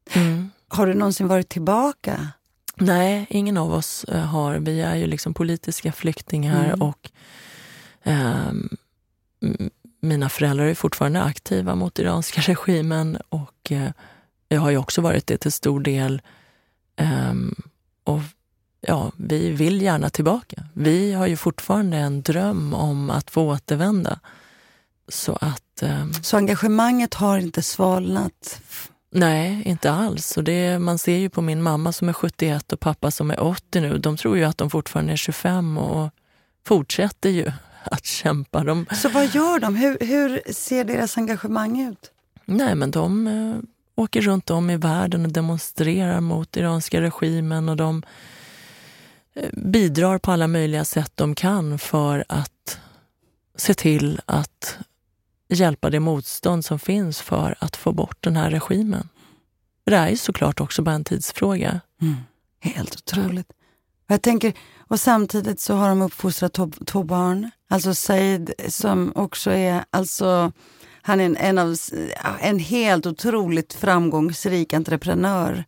Mm. 0.09 0.49
Har 0.67 0.87
du 0.87 0.93
någonsin 0.93 1.27
varit 1.27 1.49
tillbaka? 1.49 2.27
Nej, 2.79 3.25
ingen 3.29 3.57
av 3.57 3.73
oss 3.73 4.03
eh, 4.03 4.25
har. 4.25 4.55
Vi 4.55 4.81
är 4.81 4.95
ju 4.95 5.07
liksom 5.07 5.33
politiska 5.33 5.91
flyktingar 5.91 6.65
mm. 6.65 6.81
och 6.81 7.11
eh, 8.03 8.51
mina 10.01 10.29
föräldrar 10.29 10.65
är 10.65 10.75
fortfarande 10.75 11.23
aktiva 11.23 11.75
mot 11.75 11.99
iranska 11.99 12.41
regimen 12.51 13.17
och 13.29 13.71
eh, 13.71 13.91
jag 14.49 14.61
har 14.61 14.69
ju 14.69 14.77
också 14.77 15.01
varit 15.01 15.27
det 15.27 15.37
till 15.37 15.51
stor 15.51 15.79
del. 15.79 16.21
Um, 17.29 17.55
och 18.03 18.21
ja, 18.81 19.11
vi 19.17 19.49
vill 19.49 19.81
gärna 19.81 20.09
tillbaka. 20.09 20.63
Vi 20.73 21.13
har 21.13 21.27
ju 21.27 21.37
fortfarande 21.37 21.97
en 21.97 22.21
dröm 22.21 22.73
om 22.73 23.09
att 23.09 23.31
få 23.31 23.51
återvända. 23.51 24.19
Så 25.07 25.37
att... 25.41 25.83
Um, 25.83 26.13
så 26.13 26.37
engagemanget 26.37 27.13
har 27.13 27.37
inte 27.37 27.61
svalnat? 27.61 28.61
Nej, 29.19 29.61
inte 29.65 29.91
alls. 29.91 30.37
Och 30.37 30.43
det, 30.43 30.79
man 30.79 30.97
ser 30.97 31.17
ju 31.17 31.29
på 31.29 31.41
min 31.41 31.61
mamma 31.61 31.91
som 31.91 32.09
är 32.09 32.13
71 32.13 32.73
och 32.73 32.79
pappa 32.79 33.11
som 33.11 33.31
är 33.31 33.39
80 33.39 33.81
nu. 33.81 33.97
De 33.97 34.17
tror 34.17 34.37
ju 34.37 34.43
att 34.43 34.57
de 34.57 34.69
fortfarande 34.69 35.13
är 35.13 35.17
25 35.17 35.77
och 35.77 36.09
fortsätter 36.65 37.29
ju 37.29 37.51
att 37.83 38.05
kämpa. 38.05 38.63
De... 38.63 38.85
Så 38.95 39.09
vad 39.09 39.35
gör 39.35 39.59
de? 39.59 39.75
Hur, 39.75 39.97
hur 39.99 40.53
ser 40.53 40.83
deras 40.83 41.17
engagemang 41.17 41.81
ut? 41.81 42.11
Nej, 42.45 42.75
men 42.75 42.91
de 42.91 43.27
eh, 43.27 43.55
åker 43.95 44.21
runt 44.21 44.49
om 44.49 44.69
i 44.69 44.77
världen 44.77 45.25
och 45.25 45.31
demonstrerar 45.31 46.21
mot 46.21 46.57
iranska 46.57 47.01
regimen 47.01 47.69
och 47.69 47.77
de 47.77 48.03
eh, 49.33 49.49
bidrar 49.53 50.17
på 50.17 50.31
alla 50.31 50.47
möjliga 50.47 50.85
sätt 50.85 51.11
de 51.15 51.35
kan 51.35 51.79
för 51.79 52.25
att 52.29 52.79
se 53.55 53.73
till 53.73 54.21
att 54.25 54.77
hjälpa 55.47 55.89
det 55.89 55.99
motstånd 55.99 56.65
som 56.65 56.79
finns 56.79 57.21
för 57.21 57.55
att 57.59 57.75
få 57.75 57.91
bort 57.91 58.17
den 58.19 58.35
här 58.35 58.51
regimen. 58.51 59.09
Det 59.85 59.95
är 59.95 60.09
ju 60.09 60.17
såklart 60.17 60.61
också 60.61 60.81
bara 60.81 60.95
en 60.95 61.03
tidsfråga. 61.03 61.81
Mm. 62.01 62.15
Helt 62.59 62.95
otroligt. 62.95 63.47
Jag 64.07 64.21
tänker, 64.21 64.53
och 64.77 64.99
samtidigt 64.99 65.59
så 65.59 65.73
har 65.73 65.89
de 65.89 66.01
uppfostrat 66.01 66.53
två, 66.53 66.71
två 66.85 67.03
barn. 67.03 67.51
Alltså 67.69 67.93
Said 67.93 68.53
som 68.67 69.11
också 69.15 69.51
är 69.51 69.85
alltså 69.89 70.51
han 71.07 71.19
är 71.19 71.25
en, 71.25 71.37
en, 71.37 71.57
av, 71.57 71.75
en 72.39 72.59
helt 72.59 73.05
otroligt 73.05 73.73
framgångsrik 73.73 74.73
entreprenör. 74.73 75.65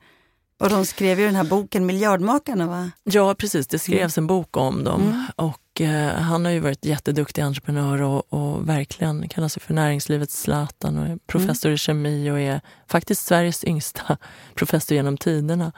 Och 0.59 0.69
de 0.69 0.85
skrev 0.85 1.19
ju 1.19 1.25
den 1.25 1.35
här 1.35 1.43
boken 1.43 1.85
Miljardmakarna 1.85 2.67
va? 2.67 2.91
Ja 3.03 3.35
precis, 3.35 3.67
det 3.67 3.79
skrevs 3.79 4.17
en 4.17 4.27
bok 4.27 4.57
om 4.57 4.83
dem. 4.83 5.01
Mm. 5.01 5.25
Och 5.35 5.81
eh, 5.81 6.13
han 6.13 6.45
har 6.45 6.51
ju 6.51 6.59
varit 6.59 6.85
jätteduktig 6.85 7.41
entreprenör 7.41 8.01
och, 8.01 8.33
och 8.33 8.69
verkligen 8.69 9.29
kallar 9.29 9.47
sig 9.47 9.61
för 9.61 9.73
näringslivets 9.73 10.41
Zlatan 10.41 10.97
och 10.97 11.05
är 11.05 11.17
professor 11.27 11.69
mm. 11.69 11.75
i 11.75 11.77
kemi 11.77 12.31
och 12.31 12.39
är 12.39 12.61
faktiskt 12.87 13.25
Sveriges 13.25 13.63
yngsta 13.63 14.17
professor 14.55 14.95
genom 14.95 15.17
tiderna. 15.17 15.71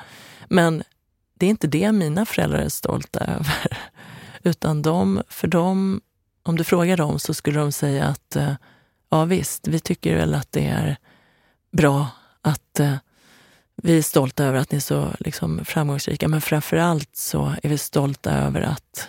Men 0.50 0.84
det 1.34 1.46
är 1.46 1.50
inte 1.50 1.67
det 1.67 1.91
mina 1.91 2.26
föräldrar 2.26 2.60
är 2.60 2.70
stolta 2.70 3.20
över. 3.26 3.78
Utan 4.44 4.82
de, 4.82 5.24
för 5.30 5.48
dem, 5.48 6.02
om 6.44 6.58
du 6.58 6.63
frågar 6.63 6.98
dem 6.98 7.20
så 7.20 7.34
skulle 7.34 7.60
de 7.60 7.72
säga 7.72 8.06
att 8.06 8.36
eh, 8.36 8.54
ja 9.10 9.26
visst, 9.26 9.67
vi 9.67 9.80
tycker 9.80 10.15
väl 10.15 10.34
att 10.34 10.52
det 10.52 10.65
är 10.65 10.98
bra 11.72 12.08
att 12.41 12.80
eh, 12.80 12.96
vi 13.84 13.98
är 13.98 14.02
stolta 14.02 14.46
över 14.46 14.60
att 14.60 14.72
ni 14.72 14.76
är 14.76 14.82
så 14.82 15.12
liksom, 15.20 15.65
framgångsrika, 15.65 16.28
men 16.28 16.41
framför 16.41 16.78
allt 16.78 17.15
så 17.15 17.56
är 17.63 17.70
vi 17.70 17.78
stolta 17.78 18.32
över 18.32 18.62
att 18.62 19.08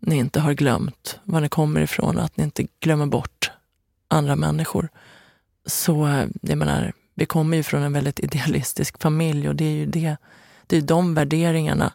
ni 0.00 0.16
inte 0.16 0.40
har 0.40 0.52
glömt 0.52 1.18
var 1.24 1.40
ni 1.40 1.48
kommer 1.48 1.80
ifrån 1.80 2.18
och 2.18 2.24
att 2.24 2.36
ni 2.36 2.44
inte 2.44 2.66
glömmer 2.80 3.06
bort 3.06 3.50
andra 4.08 4.36
människor. 4.36 4.88
Så 5.66 6.06
eh, 6.06 6.26
jag 6.40 6.58
menar, 6.58 6.92
vi 7.14 7.26
kommer 7.26 7.56
ju 7.56 7.62
från 7.62 7.82
en 7.82 7.92
väldigt 7.92 8.20
idealistisk 8.20 9.02
familj 9.02 9.48
och 9.48 9.56
det 9.56 9.64
är 9.64 9.72
ju 9.72 9.86
det, 9.86 10.16
det 10.66 10.76
är 10.76 10.82
de 10.82 11.14
värderingarna 11.14 11.92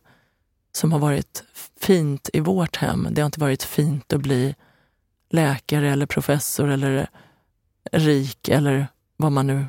som 0.72 0.92
har 0.92 1.00
varit 1.00 1.44
fint 1.80 2.30
i 2.34 2.40
vårt 2.40 2.76
hem. 2.76 3.08
Det 3.12 3.22
har 3.22 3.26
inte 3.26 3.40
varit 3.40 3.64
fint 3.64 4.14
att 4.14 4.22
bli 4.22 4.56
läkare 5.30 5.92
eller 5.92 6.06
professor 6.06 6.70
eller 6.70 7.10
rik 7.92 8.50
eller 8.50 8.88
vad 9.18 9.32
man 9.32 9.48
nu 9.48 9.66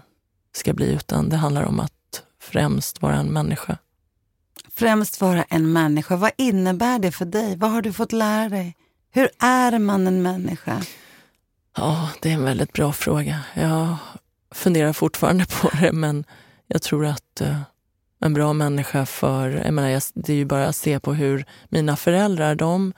ska 0.52 0.72
bli, 0.72 0.92
utan 0.92 1.28
det 1.28 1.36
handlar 1.36 1.62
om 1.62 1.80
att 1.80 1.95
främst 2.46 3.02
vara 3.02 3.14
en 3.14 3.32
människa. 3.32 3.78
Främst 4.74 5.20
vara 5.20 5.42
en 5.42 5.72
människa. 5.72 6.16
Vad 6.16 6.30
innebär 6.36 6.98
det 6.98 7.12
för 7.12 7.24
dig? 7.24 7.56
Vad 7.56 7.70
har 7.70 7.82
du 7.82 7.92
fått 7.92 8.12
lära 8.12 8.48
dig? 8.48 8.76
Hur 9.10 9.28
är 9.38 9.78
man 9.78 10.06
en 10.06 10.22
människa? 10.22 10.82
Ja, 11.76 12.10
det 12.22 12.30
är 12.30 12.34
en 12.34 12.44
väldigt 12.44 12.72
bra 12.72 12.92
fråga. 12.92 13.40
Jag 13.54 13.96
funderar 14.54 14.92
fortfarande 14.92 15.46
på 15.60 15.70
det, 15.80 15.92
men 15.92 16.24
jag 16.66 16.82
tror 16.82 17.06
att 17.06 17.42
uh, 17.42 17.60
en 18.20 18.34
bra 18.34 18.52
människa 18.52 19.06
för... 19.06 19.50
Jag 19.50 19.74
menar, 19.74 20.02
det 20.14 20.32
är 20.32 20.36
ju 20.36 20.44
bara 20.44 20.66
att 20.66 20.76
se 20.76 21.00
på 21.00 21.14
hur 21.14 21.44
mina 21.68 21.96
föräldrar, 21.96 22.54
de 22.54 22.92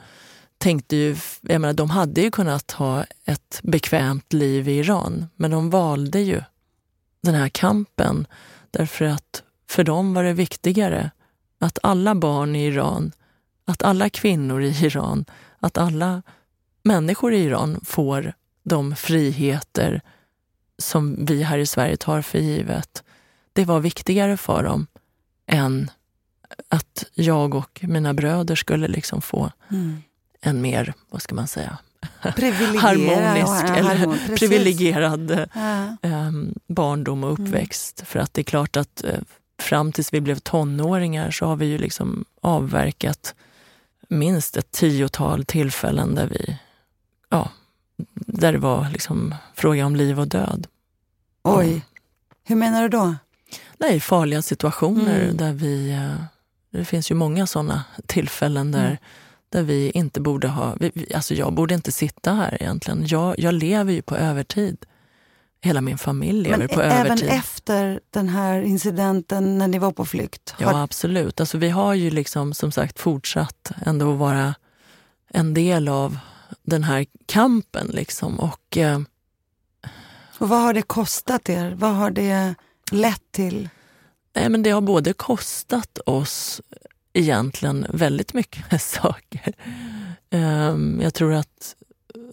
tänkte 0.58 0.96
ju, 0.96 1.16
jag 1.40 1.60
menar, 1.60 1.74
de 1.74 1.90
hade 1.90 2.20
ju 2.20 2.30
kunnat 2.30 2.70
ha 2.70 3.04
ett 3.24 3.60
bekvämt 3.62 4.32
liv 4.32 4.68
i 4.68 4.78
Iran, 4.78 5.26
men 5.36 5.50
de 5.50 5.70
valde 5.70 6.20
ju 6.20 6.42
den 7.22 7.34
här 7.34 7.48
kampen 7.48 8.26
därför 8.78 9.04
att 9.04 9.42
för 9.68 9.84
dem 9.84 10.14
var 10.14 10.24
det 10.24 10.32
viktigare 10.32 11.10
att 11.58 11.78
alla 11.82 12.14
barn 12.14 12.56
i 12.56 12.66
Iran, 12.66 13.12
att 13.64 13.82
alla 13.82 14.10
kvinnor 14.10 14.62
i 14.62 14.84
Iran, 14.84 15.24
att 15.58 15.78
alla 15.78 16.22
människor 16.82 17.32
i 17.32 17.38
Iran 17.38 17.80
får 17.84 18.32
de 18.62 18.96
friheter 18.96 20.00
som 20.78 21.24
vi 21.24 21.42
här 21.42 21.58
i 21.58 21.66
Sverige 21.66 21.96
tar 21.96 22.22
för 22.22 22.38
givet. 22.38 23.02
det 23.52 23.64
var 23.64 23.80
viktigare 23.80 24.36
för 24.36 24.62
dem 24.62 24.86
än 25.46 25.90
att 26.68 27.04
jag 27.14 27.54
och 27.54 27.80
mina 27.82 28.14
bröder 28.14 28.54
skulle 28.54 28.88
liksom 28.88 29.22
få 29.22 29.52
mm. 29.70 30.02
en 30.40 30.60
mer, 30.60 30.94
vad 31.10 31.22
ska 31.22 31.34
man 31.34 31.48
säga, 31.48 31.78
harmonisk 32.20 33.68
ja, 33.68 33.74
eller 33.74 33.94
harmon, 33.94 34.18
privilegierad 34.36 35.48
ja. 35.54 35.96
um, 36.02 36.54
barndom 36.66 37.24
och 37.24 37.38
mm. 37.38 37.46
uppväxt. 37.46 38.00
Mm. 38.00 38.06
För 38.06 38.18
att 38.18 38.34
det 38.34 38.40
är 38.40 38.44
klart 38.44 38.76
att 38.76 39.04
uh, 39.04 39.20
fram 39.58 39.92
tills 39.92 40.12
vi 40.12 40.20
blev 40.20 40.38
tonåringar 40.38 41.30
så 41.30 41.46
har 41.46 41.56
vi 41.56 41.66
ju 41.66 41.78
liksom 41.78 42.24
avverkat 42.40 43.34
minst 44.08 44.56
ett 44.56 44.70
tiotal 44.70 45.44
tillfällen 45.44 46.14
där 46.14 46.26
vi, 46.26 46.58
ja, 47.28 47.50
där 48.14 48.52
det 48.52 48.58
var 48.58 48.90
liksom 48.90 49.34
fråga 49.54 49.86
om 49.86 49.96
liv 49.96 50.20
och 50.20 50.28
död. 50.28 50.66
Oj, 51.42 51.68
mm. 51.68 51.80
hur 52.44 52.56
menar 52.56 52.82
du 52.82 52.88
då? 52.88 53.14
Nej, 53.78 54.00
farliga 54.00 54.42
situationer 54.42 55.20
mm. 55.22 55.36
där 55.36 55.52
vi, 55.52 55.92
uh, 55.92 56.24
det 56.70 56.84
finns 56.84 57.10
ju 57.10 57.14
många 57.14 57.46
sådana 57.46 57.84
tillfällen 58.06 58.72
där 58.72 58.86
mm 58.86 58.98
där 59.48 59.62
vi 59.62 59.90
inte 59.90 60.20
borde 60.20 60.48
ha... 60.48 60.76
Alltså 61.14 61.34
jag 61.34 61.52
borde 61.52 61.74
inte 61.74 61.92
sitta 61.92 62.32
här 62.32 62.62
egentligen. 62.62 63.06
Jag, 63.06 63.38
jag 63.38 63.54
lever 63.54 63.92
ju 63.92 64.02
på 64.02 64.16
övertid. 64.16 64.86
Hela 65.60 65.80
min 65.80 65.98
familj 65.98 66.42
lever 66.42 66.58
Men 66.58 66.68
på 66.68 66.82
övertid. 66.82 67.28
även 67.28 67.38
efter 67.38 68.00
den 68.10 68.28
här 68.28 68.60
incidenten 68.62 69.58
när 69.58 69.68
ni 69.68 69.78
var 69.78 69.92
på 69.92 70.04
flykt? 70.04 70.50
Har... 70.50 70.72
Ja, 70.72 70.82
absolut. 70.82 71.40
Alltså 71.40 71.58
vi 71.58 71.68
har 71.68 71.94
ju 71.94 72.10
liksom 72.10 72.54
som 72.54 72.72
sagt 72.72 72.98
fortsatt 72.98 73.72
ändå 73.86 74.12
vara 74.12 74.54
en 75.30 75.54
del 75.54 75.88
av 75.88 76.18
den 76.62 76.84
här 76.84 77.06
kampen. 77.26 77.86
Liksom. 77.86 78.40
Och, 78.40 78.76
eh... 78.76 79.00
och 80.38 80.48
vad 80.48 80.60
har 80.60 80.74
det 80.74 80.82
kostat 80.82 81.48
er? 81.48 81.74
Vad 81.78 81.94
har 81.94 82.10
det 82.10 82.54
lett 82.92 83.32
till? 83.32 83.68
Nej, 84.34 84.48
men 84.48 84.62
det 84.62 84.70
har 84.70 84.80
både 84.80 85.12
kostat 85.12 85.98
oss 86.06 86.60
egentligen 87.18 87.86
väldigt 87.88 88.34
mycket 88.34 88.82
saker. 88.82 89.52
Ehm, 90.30 91.00
jag 91.02 91.14
tror 91.14 91.34
att 91.34 91.76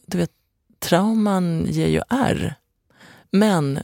du 0.05 0.17
vet, 0.17 0.31
trauman 0.79 1.65
ger 1.69 1.87
ju 1.87 2.01
ärr. 2.09 2.55
Men 3.31 3.79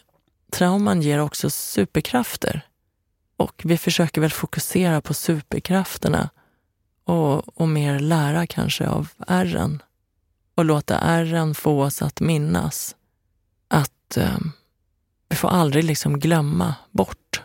trauman 0.52 1.02
ger 1.02 1.20
också 1.20 1.50
superkrafter. 1.50 2.62
Och 3.38 3.62
vi 3.66 3.78
försöker 3.78 4.22
väl 4.22 4.32
fokusera 4.32 5.02
på 5.02 5.14
superkrafterna 5.14 6.30
och, 7.04 7.62
och 7.62 7.68
mer 7.68 8.00
lära 8.00 8.48
kanske 8.48 8.88
av 8.88 9.10
ärren. 9.28 9.82
Och 10.56 10.66
låta 10.66 10.98
ärren 10.98 11.56
få 11.56 11.84
oss 11.84 12.02
att 12.02 12.20
minnas 12.20 12.96
att 13.68 14.18
eh, 14.18 14.40
vi 15.30 15.36
får 15.36 15.50
aldrig 15.50 15.84
liksom 15.84 16.20
glömma 16.20 16.76
bort 16.92 17.42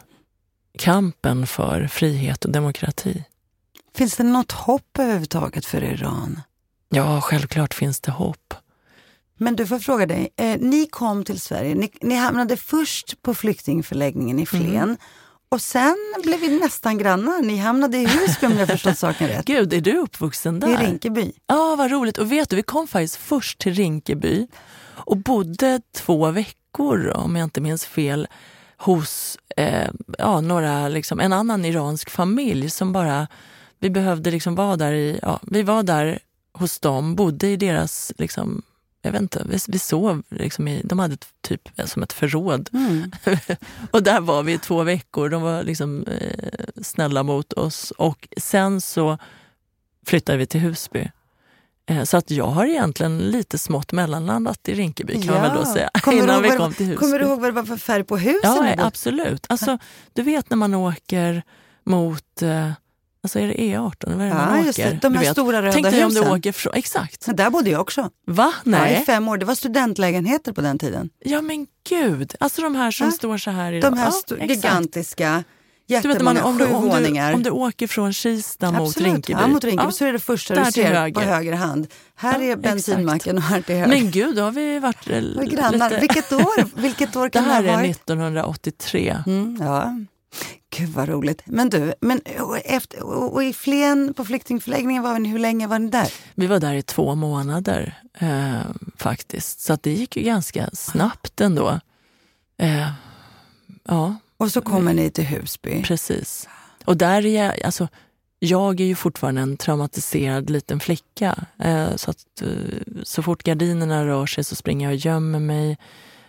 kampen 0.79 1.47
för 1.47 1.87
frihet 1.87 2.45
och 2.45 2.51
demokrati. 2.51 3.25
Finns 3.97 4.17
det 4.17 4.25
något 4.25 4.53
hopp 4.53 4.99
överhuvudtaget 4.99 5.67
för 5.67 5.85
Iran? 5.85 6.41
Ja, 6.89 7.21
självklart 7.21 7.75
finns 7.75 8.01
det 8.01 8.11
hopp. 8.11 8.55
Men 9.39 9.57
du 9.57 9.67
får 9.67 9.79
fråga 9.79 10.07
dig, 10.07 10.29
eh, 10.37 10.61
ni 10.61 10.87
kom 10.87 11.25
till 11.25 11.41
Sverige, 11.41 11.75
ni, 11.75 11.91
ni 12.01 12.15
hamnade 12.15 12.57
först 12.57 13.23
på 13.23 13.35
flyktingförläggningen 13.35 14.39
i 14.39 14.47
Flen 14.47 14.77
mm. 14.77 14.97
och 15.49 15.63
sen 15.63 15.97
blev 16.23 16.41
vi 16.41 16.61
nästan 16.61 16.99
grannar. 16.99 17.43
Ni 17.43 17.57
hamnade 17.57 17.99
i 17.99 18.07
Husby 18.07 18.47
om 18.47 18.59
jag 18.59 18.69
förstått 18.69 18.99
saken 18.99 19.29
rätt. 19.29 19.45
Gud, 19.47 19.73
är 19.73 19.81
du 19.81 19.99
uppvuxen 19.99 20.61
där? 20.61 20.69
I 20.69 20.87
Rinkeby. 20.87 21.33
Ja, 21.47 21.73
ah, 21.73 21.77
vad 21.77 21.91
roligt. 21.91 22.19
Och 22.19 22.33
vet 22.33 22.51
du, 22.51 22.57
vi 22.57 22.63
kom 22.63 22.89
faktiskt 22.89 23.17
först 23.17 23.59
till 23.59 23.75
Rinkeby 23.75 24.47
och 24.95 25.17
bodde 25.17 25.81
två 25.97 26.31
veckor, 26.31 27.09
om 27.09 27.37
jag 27.37 27.45
inte 27.45 27.61
minns 27.61 27.87
fel, 27.87 28.29
hos 28.77 29.39
eh, 29.57 29.91
ja, 30.19 30.41
några, 30.41 30.89
liksom, 30.89 31.21
en 31.21 31.33
annan 31.33 31.65
iransk 31.65 32.11
familj 32.11 32.71
som 32.71 32.93
bara 32.93 33.29
vi 33.79 33.91
behövde 33.91 34.31
liksom 34.31 34.55
vara 34.55 34.77
där 34.77 34.93
i, 34.93 35.19
ja, 35.23 35.41
vi 35.43 35.63
var 35.63 35.83
där 35.83 36.19
hos 36.53 36.79
dem, 36.81 37.15
bodde 37.15 37.49
i 37.49 37.57
deras, 37.57 38.13
liksom, 38.19 38.63
jag 39.03 39.13
vet 39.13 39.23
inte, 39.23 39.43
vi, 39.49 39.59
vi 39.69 39.79
sov 39.79 40.23
liksom 40.31 40.69
i, 40.69 40.81
de 40.85 40.99
hade 40.99 41.17
typ 41.41 41.69
som 41.85 42.03
ett 42.03 42.13
förråd. 42.13 42.71
Mm. 42.73 43.13
och 43.91 44.03
där 44.03 44.21
var 44.21 44.43
vi 44.43 44.53
i 44.53 44.59
två 44.59 44.83
veckor, 44.83 45.29
de 45.29 45.43
var 45.43 45.63
liksom 45.63 46.05
eh, 46.07 46.83
snälla 46.83 47.23
mot 47.23 47.53
oss. 47.53 47.91
Och 47.91 48.29
sen 48.37 48.81
så 48.81 49.19
flyttade 50.07 50.39
vi 50.39 50.47
till 50.47 50.61
Husby. 50.61 51.11
Eh, 51.87 52.05
så 52.05 52.17
att 52.17 52.31
jag 52.31 52.47
har 52.47 52.67
egentligen 52.67 53.19
lite 53.19 53.59
smått 53.59 53.93
mellanlandat 53.93 54.69
i 54.69 54.75
Rinkeby 54.75 55.13
kan 55.13 55.23
ja. 55.23 55.33
man 55.33 55.43
väl 55.43 55.57
då 55.57 55.65
säga. 55.65 55.91
Kommer 56.03 56.19
innan 56.23 56.43
vi 56.43 56.51
kom 56.51 56.75
till 56.75 56.87
Husby. 56.87 57.01
Kommer 57.01 57.19
du 57.19 57.25
ihåg 57.25 57.41
vad 57.41 57.49
det 57.49 57.55
var 57.55 57.65
för 57.65 57.77
färg 57.77 58.05
på 58.05 58.17
husen? 58.17 58.41
Ja, 58.43 58.75
absolut. 58.79 59.47
Alltså, 59.49 59.79
du 60.13 60.23
vet 60.23 60.51
när 60.51 60.57
man 60.57 60.75
åker 60.75 61.43
mot 61.85 62.43
eh, 62.43 62.71
Alltså 63.27 63.39
är 63.39 63.49
det 63.49 63.55
E18 63.55 64.07
eller 64.07 64.17
vad 64.17 64.27
är 64.27 64.31
det 64.31 64.37
ja, 64.37 64.47
man 64.47 64.69
åker? 64.69 64.91
Det, 64.91 64.99
de 65.03 65.15
här 65.15 65.33
stora 65.33 65.63
röda 65.63 65.73
Tänk 65.73 65.85
dig 65.85 66.03
husen. 66.03 66.23
om 66.23 66.29
du 66.29 66.35
åker 66.37 66.53
från, 66.53 66.75
exakt. 66.75 67.27
Men 67.27 67.37
där 67.37 67.51
bodde 67.51 67.71
jag 67.71 67.81
också. 67.81 68.11
Va? 68.27 68.53
Nej. 68.65 68.93
Ja, 68.95 69.03
i 69.03 69.05
fem 69.05 69.29
år. 69.29 69.39
Det 69.39 69.47
var 69.47 69.55
studentlägenheter 69.55 70.53
på 70.53 70.61
den 70.61 70.79
tiden. 70.79 71.11
Ja 71.19 71.43
men 71.43 71.67
gud, 71.89 72.35
alltså 72.41 72.63
de 72.63 72.75
här 72.75 72.91
som 72.91 73.07
ja. 73.07 73.13
står 73.13 73.39
så 73.39 73.51
här 73.51 73.73
idag. 73.73 73.93
De 73.93 73.99
här 73.99 74.13
ja, 74.29 74.37
gigantiska, 74.45 75.45
jättemånga 75.87 76.45
om, 76.45 76.59
du, 76.59 76.65
om, 76.65 77.03
du, 77.03 77.33
om 77.35 77.43
du 77.43 77.51
åker 77.51 77.87
från 77.87 78.13
Kista 78.13 78.69
Absolut. 78.69 78.87
mot 78.87 78.97
Rinkeby. 78.97 79.41
Ja, 79.41 79.47
mot 79.47 79.65
Rinkeby 79.65 79.89
ja. 79.89 79.93
så 79.93 80.05
är 80.05 80.13
det 80.13 80.19
första 80.19 80.65
du 80.65 80.73
ser 80.73 80.95
höger. 80.95 81.15
på 81.15 81.21
höger 81.21 81.53
hand. 81.53 81.87
Här 82.15 82.43
är 82.43 82.57
bensinmacken 82.57 83.37
och 83.37 83.43
här 83.43 83.61
till 83.61 83.75
höger. 83.75 83.89
Men 83.89 84.11
gud, 84.11 84.37
då 84.37 84.43
har 84.43 84.53
vi 84.53 84.79
varit 84.79 85.05
grannar. 85.05 85.91
Lite... 85.91 86.01
Vilket 86.01 86.33
år, 86.33 86.81
vilket 86.81 87.17
år 87.17 87.29
kan 87.29 87.45
det 87.45 87.51
här 87.51 87.63
ha 87.63 87.73
varit? 87.73 87.87
är 87.87 87.91
1983. 87.91 89.17
Mm, 89.27 89.59
ja. 89.61 89.93
Gud 90.77 90.89
vad 90.89 91.09
roligt. 91.09 91.43
Men 91.45 91.71
du, 91.71 91.95
men, 92.01 92.21
efter, 92.65 93.03
och 93.03 93.45
i 93.45 93.53
Flen 93.53 94.15
på 94.15 94.25
flyktingförläggningen, 94.25 95.03
var 95.03 95.19
ni, 95.19 95.29
hur 95.29 95.39
länge 95.39 95.67
var 95.67 95.79
ni 95.79 95.91
där? 95.91 96.13
Vi 96.35 96.47
var 96.47 96.61
där 96.61 96.75
i 96.75 96.83
två 96.83 97.15
månader 97.15 98.01
eh, 98.19 98.61
faktiskt. 98.97 99.61
Så 99.61 99.79
det 99.81 99.93
gick 99.93 100.17
ju 100.17 100.23
ganska 100.23 100.71
snabbt 100.73 101.41
ändå. 101.41 101.81
Eh, 102.59 102.89
ja. 103.85 104.17
Och 104.37 104.53
så 104.53 104.61
kommer 104.61 104.95
ni 104.95 105.11
till 105.11 105.25
Husby. 105.25 105.83
Precis. 105.83 106.49
Och 106.85 106.97
där 106.97 107.27
är 107.27 107.45
jag, 107.45 107.63
alltså, 107.63 107.89
jag 108.39 108.81
är 108.81 108.85
ju 108.85 108.95
fortfarande 108.95 109.41
en 109.41 109.57
traumatiserad 109.57 110.51
liten 110.51 110.81
flicka. 110.81 111.45
Eh, 111.59 111.97
så 111.97 112.11
att 112.11 112.43
eh, 112.43 112.49
så 113.03 113.23
fort 113.23 113.43
gardinerna 113.43 114.07
rör 114.07 114.27
sig 114.27 114.45
så 114.45 114.57
springer 114.57 114.87
jag 114.87 114.95
och 114.95 115.01
gömmer 115.01 115.41
mig. 115.41 115.79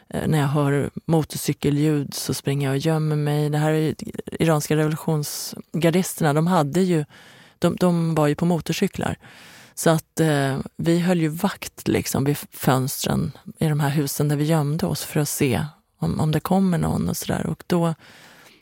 Eh, 0.10 0.28
när 0.28 0.40
jag 0.40 0.48
hör 0.48 0.90
motorcykelljud 1.06 2.14
så 2.14 2.34
springer 2.34 2.68
jag 2.68 2.76
och 2.76 2.78
gömmer 2.78 3.16
mig. 3.16 3.50
Det 3.50 3.58
här 3.58 3.72
är 3.72 3.96
iranska 4.40 4.76
revolutionsgardisterna, 4.76 6.34
de 6.34 6.48
hade 6.48 6.82
ju, 6.82 7.06
de, 7.60 7.76
de 7.76 8.16
var 8.16 8.28
ju 8.28 8.36
på 8.36 8.46
motorcyklar. 8.46 9.18
Så 9.76 9.90
att 9.90 10.20
eh, 10.20 10.58
vi 10.78 11.00
höll 11.00 11.22
ju 11.22 11.28
vakt 11.28 11.88
liksom 11.88 12.24
vid 12.24 12.38
fönstren 12.52 13.32
i 13.58 13.68
de 13.68 13.80
här 13.80 13.90
husen 13.90 14.28
där 14.28 14.36
vi 14.36 14.44
gömde 14.44 14.86
oss 14.86 15.04
för 15.04 15.20
att 15.20 15.30
se 15.30 15.66
om, 16.00 16.20
om 16.20 16.32
det 16.32 16.40
kommer 16.40 16.78
någon 16.78 17.10
och 17.10 17.18
sådär. 17.18 17.46
Och 17.46 17.64
då 17.68 17.96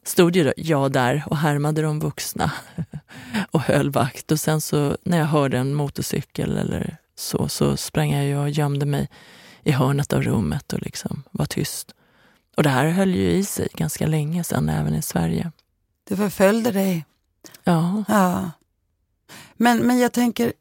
stod 0.04 0.36
ju 0.36 0.54
jag 0.58 0.92
där 0.92 1.24
och 1.28 1.38
härmade 1.38 1.82
de 1.82 2.00
vuxna 2.00 2.52
och 3.52 3.62
höll 3.62 3.90
vakt. 3.90 4.32
Och 4.32 4.40
sen 4.40 4.62
så 4.62 4.98
när 5.04 5.18
jag 5.18 5.26
hörde 5.26 5.58
en 5.58 5.74
motorcykel 5.74 6.58
eller 6.58 6.98
så, 7.16 7.48
så 7.48 7.78
sprang 7.78 8.12
jag 8.12 8.42
och 8.42 8.50
gömde 8.50 8.86
mig 8.86 9.10
i 9.66 9.72
hörnet 9.72 10.14
av 10.14 10.22
rummet 10.22 10.74
och 10.74 10.82
liksom 10.82 11.24
var 11.32 11.46
tyst. 11.46 11.96
Och 12.58 12.64
det 12.64 12.70
här 12.70 12.86
höll 12.86 13.16
ju 13.16 13.32
i 13.32 13.46
sig 13.46 13.68
ganska 13.74 14.08
länge 14.08 14.44
sen, 14.44 14.70
även 14.70 14.96
i 14.96 15.02
Sverige. 15.02 15.52
Det 16.04 16.16
förföljde 16.16 16.72
dig? 16.72 17.06
Ja. 17.64 18.04
ja. 18.08 18.52
Men, 19.54 19.78
men 19.78 20.00
jag 20.00 20.14
tänker, 20.14 20.54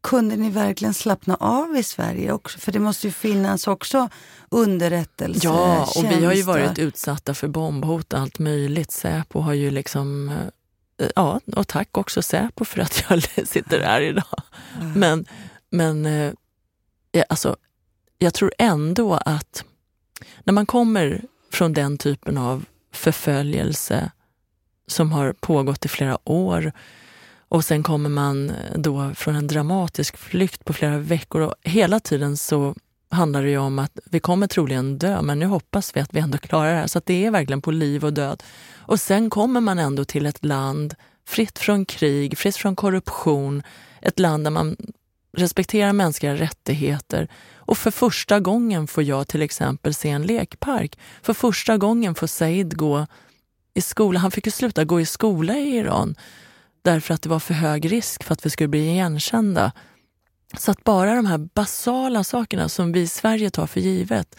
kunde 0.00 0.36
ni 0.36 0.50
verkligen 0.50 0.94
slappna 0.94 1.34
av 1.34 1.76
i 1.76 1.82
Sverige 1.82 2.32
också? 2.32 2.58
För 2.58 2.72
det 2.72 2.78
måste 2.78 3.06
ju 3.06 3.12
finnas 3.12 3.66
också 3.66 4.08
underrättelse. 4.48 5.40
Ja, 5.42 5.88
och 5.96 6.04
vi 6.04 6.24
har 6.24 6.32
ju 6.32 6.42
varit 6.42 6.78
utsatta 6.78 7.34
för 7.34 7.48
bombhot 7.48 8.12
och 8.12 8.18
allt 8.18 8.38
möjligt. 8.38 8.90
Säpo 8.90 9.40
har 9.40 9.54
ju 9.54 9.70
liksom... 9.70 10.28
Eh, 10.98 11.08
ja, 11.16 11.40
och 11.56 11.68
tack 11.68 11.98
också 11.98 12.22
Säpo 12.22 12.64
för 12.64 12.80
att 12.80 13.04
jag 13.10 13.22
sitter 13.48 13.80
här 13.80 14.00
idag. 14.00 14.42
Men, 14.94 15.26
men 15.70 16.06
eh, 16.06 16.32
alltså, 17.28 17.56
jag 18.18 18.34
tror 18.34 18.52
ändå 18.58 19.14
att 19.14 19.64
när 20.44 20.52
man 20.52 20.66
kommer 20.66 21.22
från 21.52 21.72
den 21.72 21.98
typen 21.98 22.38
av 22.38 22.64
förföljelse 22.92 24.10
som 24.86 25.12
har 25.12 25.32
pågått 25.32 25.84
i 25.84 25.88
flera 25.88 26.28
år 26.28 26.72
och 27.48 27.64
sen 27.64 27.82
kommer 27.82 28.10
man 28.10 28.52
då 28.74 29.14
från 29.14 29.34
en 29.36 29.46
dramatisk 29.46 30.16
flykt 30.16 30.64
på 30.64 30.72
flera 30.72 30.98
veckor 30.98 31.40
och 31.40 31.54
hela 31.62 32.00
tiden 32.00 32.36
så 32.36 32.74
handlar 33.10 33.42
det 33.42 33.50
ju 33.50 33.58
om 33.58 33.78
att 33.78 33.98
vi 34.04 34.20
kommer 34.20 34.46
troligen 34.46 34.98
dö, 34.98 35.22
men 35.22 35.38
nu 35.38 35.46
hoppas 35.46 35.96
vi 35.96 36.00
att 36.00 36.14
vi 36.14 36.20
ändå 36.20 36.38
klarar 36.38 36.70
det 36.70 36.78
här. 36.78 36.86
Så 36.86 37.00
det 37.04 37.26
är 37.26 37.30
verkligen 37.30 37.62
på 37.62 37.70
liv 37.70 38.04
och 38.04 38.12
död. 38.12 38.42
Och 38.76 39.00
sen 39.00 39.30
kommer 39.30 39.60
man 39.60 39.78
ändå 39.78 40.04
till 40.04 40.26
ett 40.26 40.44
land 40.44 40.94
fritt 41.28 41.58
från 41.58 41.84
krig, 41.84 42.38
fritt 42.38 42.56
från 42.56 42.76
korruption, 42.76 43.62
ett 44.02 44.18
land 44.18 44.44
där 44.44 44.50
man 44.50 44.76
respekterar 45.36 45.92
mänskliga 45.92 46.34
rättigheter, 46.34 47.28
och 47.68 47.78
för 47.78 47.90
första 47.90 48.40
gången 48.40 48.86
får 48.86 49.02
jag 49.02 49.28
till 49.28 49.42
exempel 49.42 49.94
se 49.94 50.10
en 50.10 50.22
lekpark. 50.22 50.98
För 51.22 51.34
första 51.34 51.76
gången 51.76 52.14
får 52.14 52.26
Said 52.26 52.76
gå 52.76 53.06
i 53.74 53.80
skola. 53.80 54.18
Han 54.18 54.30
fick 54.30 54.46
ju 54.46 54.52
sluta 54.52 54.84
gå 54.84 55.00
i 55.00 55.06
skola 55.06 55.56
i 55.56 55.76
Iran 55.76 56.14
därför 56.82 57.14
att 57.14 57.22
det 57.22 57.28
var 57.28 57.40
för 57.40 57.54
hög 57.54 57.92
risk 57.92 58.24
för 58.24 58.32
att 58.32 58.46
vi 58.46 58.50
skulle 58.50 58.68
bli 58.68 58.90
igenkända. 58.90 59.72
Så 60.58 60.70
att 60.70 60.84
bara 60.84 61.14
de 61.14 61.26
här 61.26 61.38
basala 61.38 62.24
sakerna 62.24 62.68
som 62.68 62.92
vi 62.92 63.00
i 63.00 63.08
Sverige 63.08 63.50
tar 63.50 63.66
för 63.66 63.80
givet, 63.80 64.36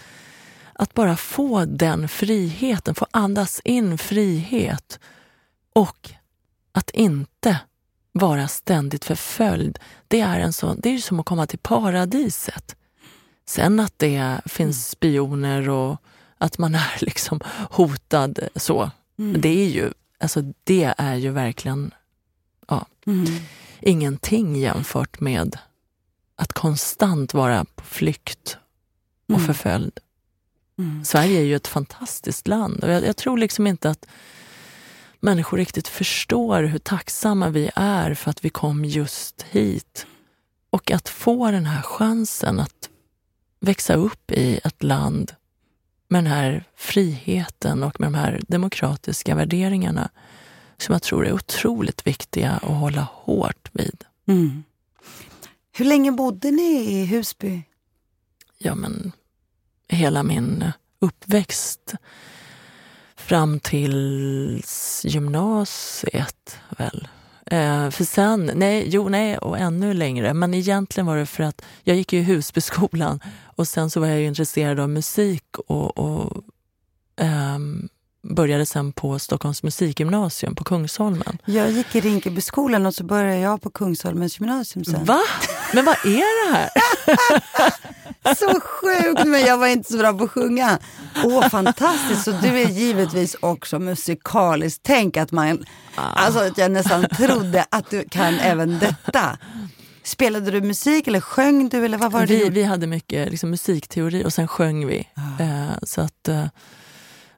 att 0.73 0.93
bara 0.93 1.17
få 1.17 1.65
den 1.65 2.07
friheten, 2.07 2.95
få 2.95 3.07
andas 3.11 3.61
in 3.63 3.97
frihet 3.97 4.99
och 5.73 6.11
att 6.71 6.89
inte 6.89 7.59
vara 8.11 8.47
ständigt 8.47 9.05
förföljd, 9.05 9.79
det 10.07 10.19
är, 10.19 10.39
en 10.39 10.53
sån, 10.53 10.79
det 10.83 10.89
är 10.89 10.97
som 10.97 11.19
att 11.19 11.25
komma 11.25 11.47
till 11.47 11.59
paradiset. 11.59 12.75
Sen 13.49 13.79
att 13.79 13.99
det 13.99 14.41
finns 14.45 14.89
spioner 14.89 15.69
och 15.69 16.01
att 16.37 16.57
man 16.57 16.75
är 16.75 16.97
liksom 17.01 17.39
hotad 17.71 18.39
så, 18.55 18.91
mm. 19.19 19.41
det 19.41 19.49
är 19.49 19.67
ju 19.67 19.91
alltså 20.19 20.41
det 20.63 20.93
är 20.97 21.15
ju 21.15 21.29
verkligen 21.29 21.93
ja, 22.67 22.85
mm. 23.05 23.25
ingenting 23.81 24.55
jämfört 24.55 25.19
med 25.19 25.57
att 26.35 26.53
konstant 26.53 27.33
vara 27.33 27.65
på 27.75 27.83
flykt 27.83 28.57
och 29.27 29.35
mm. 29.35 29.47
förföljd. 29.47 29.99
Mm. 30.79 31.05
Sverige 31.05 31.39
är 31.39 31.43
ju 31.43 31.55
ett 31.55 31.67
fantastiskt 31.67 32.47
land 32.47 32.83
och 32.83 32.89
jag, 32.89 33.05
jag, 33.05 33.17
tror 33.17 33.37
liksom 33.37 33.67
inte 33.67 33.89
att 33.89 34.05
människor 35.19 35.57
riktigt 35.57 35.87
förstår 35.87 36.63
hur 36.63 36.79
tacksamma 36.79 37.49
vi 37.49 37.69
är 37.75 38.13
för 38.13 38.29
att 38.31 38.45
vi 38.45 38.49
kom 38.49 38.85
just 38.85 39.41
hit. 39.41 40.05
Och 40.69 40.91
att 40.91 41.09
få 41.09 41.51
den 41.51 41.65
här 41.65 41.81
chansen 41.81 42.59
att 42.59 42.88
växa 43.59 43.93
upp 43.93 44.31
i 44.31 44.59
ett 44.63 44.83
land 44.83 45.31
med 46.07 46.23
den 46.23 46.31
här 46.31 46.63
friheten 46.75 47.83
och 47.83 47.99
med 47.99 48.11
de 48.11 48.17
här 48.17 48.41
demokratiska 48.47 49.35
värderingarna 49.35 50.09
som 50.77 50.93
jag 50.93 51.01
tror 51.01 51.27
är 51.27 51.33
otroligt 51.33 52.07
viktiga 52.07 52.51
att 52.51 52.77
hålla 52.77 53.07
hårt 53.11 53.69
vid. 53.71 54.03
Mm. 54.27 54.63
Hur 55.71 55.85
länge 55.85 56.11
bodde 56.11 56.51
ni 56.51 56.91
i 56.91 57.05
Husby? 57.05 57.61
Ja, 58.57 58.75
men 58.75 59.11
hela 59.87 60.23
min 60.23 60.71
uppväxt 60.99 61.93
fram 63.15 63.59
till 63.59 64.63
gymnasiet 65.03 66.59
väl. 66.77 67.07
Eh, 67.51 67.89
för 67.89 68.03
sen, 68.03 68.51
nej, 68.55 68.85
jo, 68.87 69.09
nej, 69.09 69.37
och 69.37 69.57
ännu 69.57 69.93
längre. 69.93 70.33
Men 70.33 70.53
egentligen 70.53 71.07
var 71.07 71.17
det 71.17 71.25
för 71.25 71.43
att 71.43 71.61
jag 71.83 71.95
gick 71.95 72.13
ju 72.13 72.19
i 72.19 72.23
Husbyskolan 72.23 73.19
och 73.45 73.67
sen 73.67 73.89
så 73.89 73.99
var 73.99 74.07
jag 74.07 74.21
intresserad 74.21 74.79
av 74.79 74.89
musik 74.89 75.57
och, 75.67 75.97
och 75.97 76.43
um, 77.55 77.89
började 78.21 78.65
sen 78.65 78.91
på 78.91 79.19
Stockholms 79.19 79.63
musikgymnasium 79.63 80.55
på 80.55 80.63
Kungsholmen. 80.63 81.37
Jag 81.45 81.71
gick 81.71 81.95
i 81.95 82.01
Rinkebyskolan 82.01 82.85
och 82.85 82.95
så 82.95 83.03
började 83.03 83.39
jag 83.39 83.61
på 83.61 83.69
Kungsholmens 83.69 84.39
gymnasium 84.39 84.85
sen. 84.85 85.05
Va? 85.05 85.19
Men 85.73 85.85
vad 85.85 85.95
är 86.05 86.51
det 86.51 86.57
här? 86.57 86.69
så 88.35 88.59
sjukt, 88.59 89.25
men 89.25 89.41
jag 89.41 89.57
var 89.57 89.67
inte 89.67 89.91
så 89.91 89.97
bra 89.97 90.13
på 90.13 90.23
att 90.23 90.31
sjunga. 90.31 90.79
Åh, 91.23 91.49
fantastiskt. 91.49 92.23
Så 92.23 92.31
du 92.31 92.47
är 92.47 92.69
givetvis 92.69 93.35
också 93.39 93.79
musikalisk. 93.79 94.79
Tänk 94.83 95.17
att 95.17 95.31
man. 95.31 95.65
Alltså 95.99 96.39
att 96.39 96.57
jag 96.57 96.71
nästan 96.71 97.09
trodde 97.09 97.65
att 97.69 97.89
du 97.89 98.03
kan 98.09 98.33
även 98.33 98.79
detta. 98.79 99.37
Spelade 100.03 100.51
du 100.51 100.61
musik 100.61 101.07
eller 101.07 101.21
sjöng 101.21 101.69
du? 101.69 101.85
Eller 101.85 101.97
vad 101.97 102.11
var 102.11 102.25
vi, 102.25 102.49
vi 102.49 102.63
hade 102.63 102.87
mycket 102.87 103.31
liksom, 103.31 103.49
musikteori 103.49 104.25
och 104.25 104.33
sen 104.33 104.47
sjöng 104.47 104.87
vi. 104.87 105.07
Ah. 105.13 105.43
Eh, 105.43 105.71
så 105.83 106.01
att, 106.01 106.27
eh, 106.27 106.45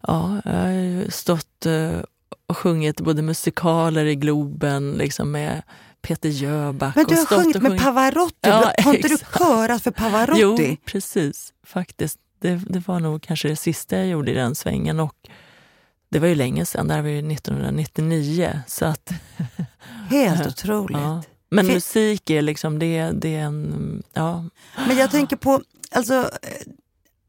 ja, 0.08 0.42
jag 0.46 0.52
har 0.52 1.12
stått 1.12 1.66
eh, 1.66 2.00
och 2.48 2.58
sjungit 2.58 3.02
både 3.02 3.22
musikaler 3.22 4.06
i 4.06 4.16
Globen 4.16 4.92
liksom 4.92 5.32
med 5.32 5.62
Peter 6.02 6.30
Jöback. 6.30 6.96
Men 6.96 7.06
du 7.06 7.16
har 7.16 7.26
sjungit 7.26 7.62
med 7.62 7.80
Pavarotti, 7.80 8.36
ja, 8.42 8.74
har 8.84 8.94
inte 8.94 9.08
du 9.08 9.18
körat 9.38 9.84
för 9.84 9.92
Pavarotti? 9.92 10.70
Jo, 10.70 10.78
precis. 10.86 11.54
Faktiskt. 11.64 12.20
Det, 12.40 12.62
det, 12.68 12.88
var 12.88 13.00
nog 13.00 13.22
kanske 13.22 13.48
det 13.48 13.56
sista 13.56 13.98
jag 13.98 14.08
gjorde 14.08 14.32
i 14.32 14.34
den 14.34 14.56
svängen. 14.56 15.00
Och 15.00 15.16
det 16.12 16.20
var 16.20 16.28
ju 16.28 16.36
länge 16.36 16.66
sedan, 16.66 16.88
det 16.88 16.94
här 16.94 17.02
var 17.02 17.10
ju 17.10 17.32
1999. 17.32 18.62
Så 18.68 18.86
att, 18.86 19.12
Helt 20.10 20.48
otroligt. 20.48 20.98
Ja. 20.98 21.24
Men 21.50 21.66
för... 21.66 21.74
musik 21.74 22.30
är 22.30 22.42
liksom, 22.42 22.80
det, 22.80 23.12
det 23.12 23.36
är 23.36 23.44
en... 23.44 24.04
Ja. 24.14 24.46
Men 24.88 24.98
jag 24.98 25.12
tänker 25.12 25.36
på, 25.36 25.62
alltså 25.92 26.30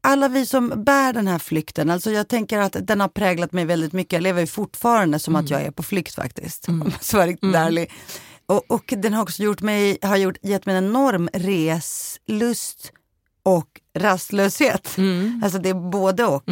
alla 0.01 0.27
vi 0.27 0.45
som 0.45 0.83
bär 0.83 1.13
den 1.13 1.27
här 1.27 1.39
flykten, 1.39 1.89
alltså 1.89 2.11
jag 2.11 2.27
tänker 2.27 2.59
att 2.59 2.75
den 2.81 2.99
har 2.99 3.07
präglat 3.07 3.51
mig 3.51 3.65
väldigt 3.65 3.93
mycket. 3.93 4.13
Jag 4.13 4.23
lever 4.23 4.45
fortfarande 4.45 5.19
som 5.19 5.35
mm. 5.35 5.45
att 5.45 5.51
jag 5.51 5.61
är 5.61 5.71
på 5.71 5.83
flykt 5.83 6.15
faktiskt, 6.15 6.67
mm. 6.67 6.81
om 6.81 6.89
jag 6.91 7.03
ska 7.03 7.17
vara 7.17 7.27
riktigt 7.27 7.43
mm. 7.43 7.67
ärlig. 7.67 7.91
Och, 8.45 8.71
och, 8.71 8.93
den 8.97 9.13
har 9.13 9.23
också 9.23 9.43
gjort 9.43 9.61
mig, 9.61 9.97
har 10.01 10.17
gjort, 10.17 10.37
gett 10.41 10.65
mig 10.65 10.75
en 10.75 10.85
enorm 10.85 11.29
reslust 11.33 12.91
och 13.43 13.81
rastlöshet. 13.97 14.97
Mm. 14.97 15.41
Alltså 15.43 15.59
det 15.59 15.69
är 15.69 15.91
både 15.91 16.25
och. 16.25 16.43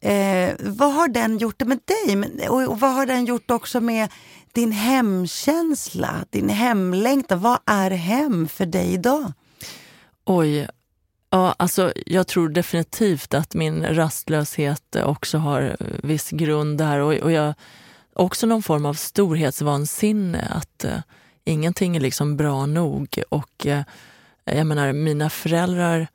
Eh, 0.00 0.54
vad 0.60 0.92
har 0.92 1.08
den 1.08 1.38
gjort 1.38 1.66
med 1.66 1.80
dig? 1.84 2.48
Och, 2.48 2.68
och 2.68 2.80
vad 2.80 2.94
har 2.94 3.06
den 3.06 3.24
gjort 3.24 3.50
också 3.50 3.80
med 3.80 4.08
din 4.52 4.72
hemkänsla, 4.72 6.24
din 6.30 6.48
hemlängtan? 6.48 7.40
Vad 7.40 7.58
är 7.66 7.90
hem 7.90 8.48
för 8.48 8.66
dig 8.66 8.92
idag? 8.92 9.32
Oj, 10.24 10.68
Ja, 11.30 11.54
alltså, 11.58 11.92
jag 12.06 12.26
tror 12.26 12.48
definitivt 12.48 13.34
att 13.34 13.54
min 13.54 13.84
rastlöshet 13.86 14.96
också 14.96 15.38
har 15.38 15.76
viss 16.06 16.30
grund 16.30 16.78
där. 16.78 16.98
Och, 16.98 17.14
och 17.14 17.32
jag, 17.32 17.54
också 18.12 18.46
någon 18.46 18.62
form 18.62 18.86
av 18.86 18.94
storhetsvansinne, 18.94 20.48
att 20.50 20.84
eh, 20.84 20.98
ingenting 21.44 21.96
är 21.96 22.00
liksom 22.00 22.36
bra 22.36 22.66
nog. 22.66 23.22
Och 23.28 23.66
eh, 23.66 23.82
jag 24.44 24.66
menar, 24.66 24.92
mina 24.92 25.30
föräldrar, 25.30 26.08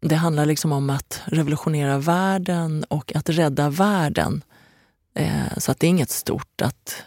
det 0.00 0.16
handlar 0.16 0.46
liksom 0.46 0.72
om 0.72 0.90
att 0.90 1.20
revolutionera 1.24 1.98
världen 1.98 2.84
och 2.88 3.16
att 3.16 3.28
rädda 3.28 3.70
världen. 3.70 4.42
Uh, 5.20 5.58
så 5.58 5.72
att 5.72 5.80
det 5.80 5.86
är 5.86 5.88
inget 5.88 6.10
stort 6.10 6.60
att, 6.60 7.02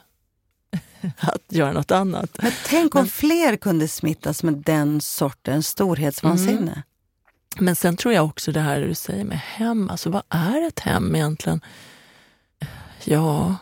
att 1.17 1.43
göra 1.49 1.71
något 1.73 1.91
annat. 1.91 2.29
Men 2.41 2.51
tänk 2.65 2.95
om 2.95 3.01
Men, 3.01 3.09
fler 3.09 3.55
kunde 3.55 3.87
smittas 3.87 4.43
med 4.43 4.53
den 4.53 5.01
sortens 5.01 5.67
storhetsvansinne. 5.67 6.71
Mm. 6.71 6.81
Men 7.57 7.75
sen 7.75 7.97
tror 7.97 8.13
jag 8.13 8.25
också 8.25 8.51
det 8.51 8.59
här 8.59 8.81
du 8.81 8.95
säger 8.95 9.23
med 9.23 9.39
hem, 9.39 9.89
alltså 9.89 10.09
vad 10.09 10.23
är 10.29 10.67
ett 10.67 10.79
hem 10.79 11.15
egentligen? 11.15 11.61
Ja, 13.03 13.55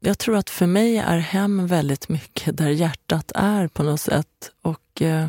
jag 0.00 0.18
tror 0.18 0.36
att 0.36 0.50
för 0.50 0.66
mig 0.66 0.98
är 0.98 1.18
hem 1.18 1.66
väldigt 1.66 2.08
mycket 2.08 2.56
där 2.56 2.68
hjärtat 2.68 3.32
är 3.34 3.68
på 3.68 3.82
något 3.82 4.00
sätt. 4.00 4.50
Och 4.62 5.02
eh, 5.02 5.26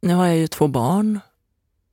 nu 0.00 0.14
har 0.14 0.26
jag 0.26 0.36
ju 0.36 0.46
två 0.46 0.68
barn. 0.68 1.20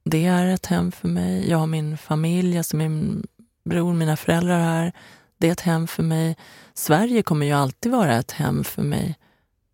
Det 0.03 0.25
är 0.25 0.45
ett 0.45 0.65
hem 0.65 0.91
för 0.91 1.07
mig. 1.07 1.49
Jag 1.49 1.57
har 1.57 1.67
min 1.67 1.97
familj, 1.97 2.57
alltså 2.57 2.75
min 2.75 3.27
bror, 3.63 3.93
mina 3.93 4.17
föräldrar 4.17 4.59
här. 4.59 4.91
Det 5.37 5.47
är 5.47 5.51
ett 5.51 5.61
hem 5.61 5.87
för 5.87 6.03
mig. 6.03 6.37
Sverige 6.73 7.23
kommer 7.23 7.45
ju 7.45 7.51
alltid 7.51 7.91
vara 7.91 8.17
ett 8.17 8.31
hem 8.31 8.63
för 8.63 8.81
mig. 8.81 9.15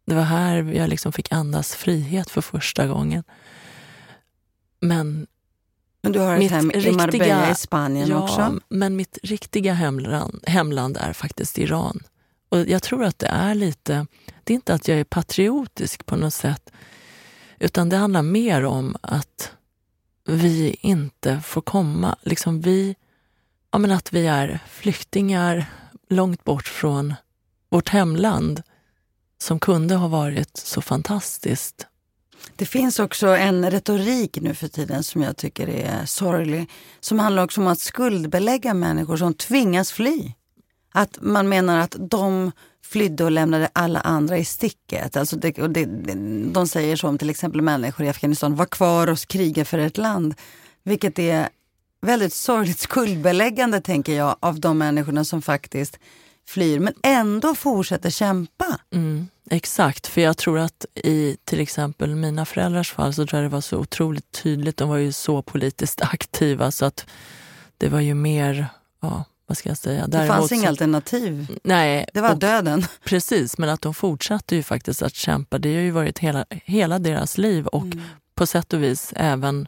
Det 0.06 0.16
var 0.16 0.24
här 0.24 0.64
jag 0.64 0.90
liksom 0.90 1.12
fick 1.12 1.32
andas 1.32 1.76
frihet 1.76 2.30
för 2.30 2.42
första 2.42 2.88
gången. 2.88 3.24
Men 4.80 5.28
men 6.06 6.12
du 6.12 6.20
har 6.20 6.38
ett 6.38 6.52
hem 6.52 6.72
i 6.72 6.92
Marbella 6.92 7.52
i 7.52 7.56
Spanien 7.56 8.08
ja, 8.10 8.24
också? 8.24 8.60
men 8.70 8.96
mitt 8.96 9.18
riktiga 9.24 9.74
hemland, 9.74 10.44
hemland 10.48 10.98
är 10.98 11.14
faktiskt 11.14 11.58
Iran. 11.58 12.04
Och 12.50 12.60
jag 12.60 12.84
tror 12.84 13.04
att 13.04 13.20
det 13.20 13.28
är 13.28 13.56
lite, 13.56 14.08
det 14.44 14.54
är 14.54 14.56
inte 14.56 14.74
att 14.74 14.88
jag 14.88 15.00
är 15.00 15.04
patriotisk 15.04 16.06
på 16.06 16.16
något 16.16 16.34
sätt, 16.34 16.72
utan 17.60 17.90
det 17.90 17.98
handlar 17.98 18.22
mer 18.22 18.66
om 18.66 18.96
att 19.02 19.52
vi 20.26 20.78
inte 20.82 21.42
får 21.46 21.62
komma, 21.62 22.16
liksom 22.22 22.62
vi, 22.62 22.96
ja 23.72 23.78
men 23.78 23.92
att 23.92 24.14
vi 24.14 24.28
är 24.28 24.60
flyktingar 24.70 25.66
långt 26.10 26.44
bort 26.44 26.68
från 26.68 27.14
vårt 27.70 27.90
hemland 27.90 28.62
som 29.38 29.60
kunde 29.60 29.96
ha 29.96 30.08
varit 30.08 30.58
så 30.58 30.82
fantastiskt 30.82 31.88
det 32.56 32.66
finns 32.66 33.00
också 33.00 33.28
en 33.28 33.72
retorik 33.72 34.38
nu 34.42 34.54
för 34.54 34.68
tiden 34.68 35.04
som 35.04 35.22
jag 35.22 35.38
tycker 35.38 35.68
är 35.68 36.06
sorglig. 36.06 36.70
Som 37.00 37.20
handlar 37.20 37.44
också 37.44 37.62
om 37.62 37.68
att 37.68 37.80
skuldbelägga 37.80 38.74
människor 38.74 39.18
som 39.18 39.34
tvingas 39.34 39.92
fly. 39.92 40.34
Att 40.98 41.18
man 41.22 41.50
menar 41.50 41.80
att 41.80 41.96
de 42.00 42.52
flydde 42.84 43.24
och 43.24 43.32
lämnade 43.32 43.70
alla 43.74 44.00
andra 44.00 44.38
i 44.38 44.46
sticket. 44.46 45.18
Alltså 45.18 45.36
det, 45.36 45.60
och 45.60 45.70
det, 45.70 45.86
de 46.54 46.68
säger 46.68 46.96
så 46.96 47.08
om 47.08 47.18
till 47.18 47.30
exempel 47.30 47.62
människor 47.62 48.06
i 48.06 48.10
Afghanistan, 48.10 48.56
var 48.56 48.66
kvar 48.66 49.08
och 49.10 49.20
kriga 49.20 49.66
för 49.66 49.78
ett 49.78 49.98
land. 49.98 50.36
Vilket 50.84 51.20
är 51.20 51.50
väldigt 52.02 52.34
sorgligt 52.34 52.80
skuldbeläggande 52.80 53.82
tänker 53.82 54.14
jag 54.14 54.36
av 54.40 54.60
de 54.60 54.78
människorna 54.78 55.26
som 55.26 55.42
faktiskt 55.42 56.00
flyr 56.48 56.80
men 56.80 56.94
ändå 57.04 57.56
fortsätter 57.56 58.10
kämpa. 58.10 58.80
Mm. 58.94 59.28
Exakt, 59.50 60.08
för 60.08 60.22
jag 60.22 60.38
tror 60.38 60.60
att 60.60 60.86
i 60.96 61.38
till 61.44 61.60
exempel 61.60 62.16
mina 62.16 62.46
föräldrars 62.46 62.92
fall 62.92 63.14
så 63.14 63.28
tror 63.28 63.42
jag 63.42 63.52
det 63.52 63.54
var 63.54 63.62
så 63.62 63.78
otroligt 63.78 64.32
tydligt. 64.32 64.78
De 64.78 64.90
var 64.90 64.98
ju 64.98 65.12
så 65.12 65.42
politiskt 65.42 66.02
aktiva 66.14 66.72
så 66.72 66.86
att 66.86 67.06
det 67.78 67.90
var 67.90 68.00
ju 68.00 68.14
mer, 68.14 68.68
ja, 69.02 69.24
vad 69.48 69.58
ska 69.58 69.70
jag 69.70 69.78
säga? 69.78 70.08
Det 70.08 70.28
fanns 70.28 70.52
inga 70.52 70.70
alternativ. 70.70 71.58
Nej. 71.64 72.06
Det 72.14 72.22
var 72.22 72.32
och, 72.32 72.40
döden. 72.40 72.86
Precis, 73.04 73.58
men 73.58 73.70
att 73.70 73.82
de 73.82 73.94
fortsatte 73.94 74.56
ju 74.56 74.64
faktiskt 74.64 75.02
att 75.02 75.16
kämpa. 75.16 75.58
Det 75.58 75.76
har 75.76 75.82
ju 75.82 75.92
varit 75.92 76.20
hela, 76.20 76.46
hela 76.50 77.00
deras 77.00 77.38
liv 77.38 77.68
och 77.68 77.84
mm. 77.84 78.02
på 78.36 78.46
sätt 78.46 78.74
och 78.74 78.84
vis 78.84 79.14
även 79.16 79.68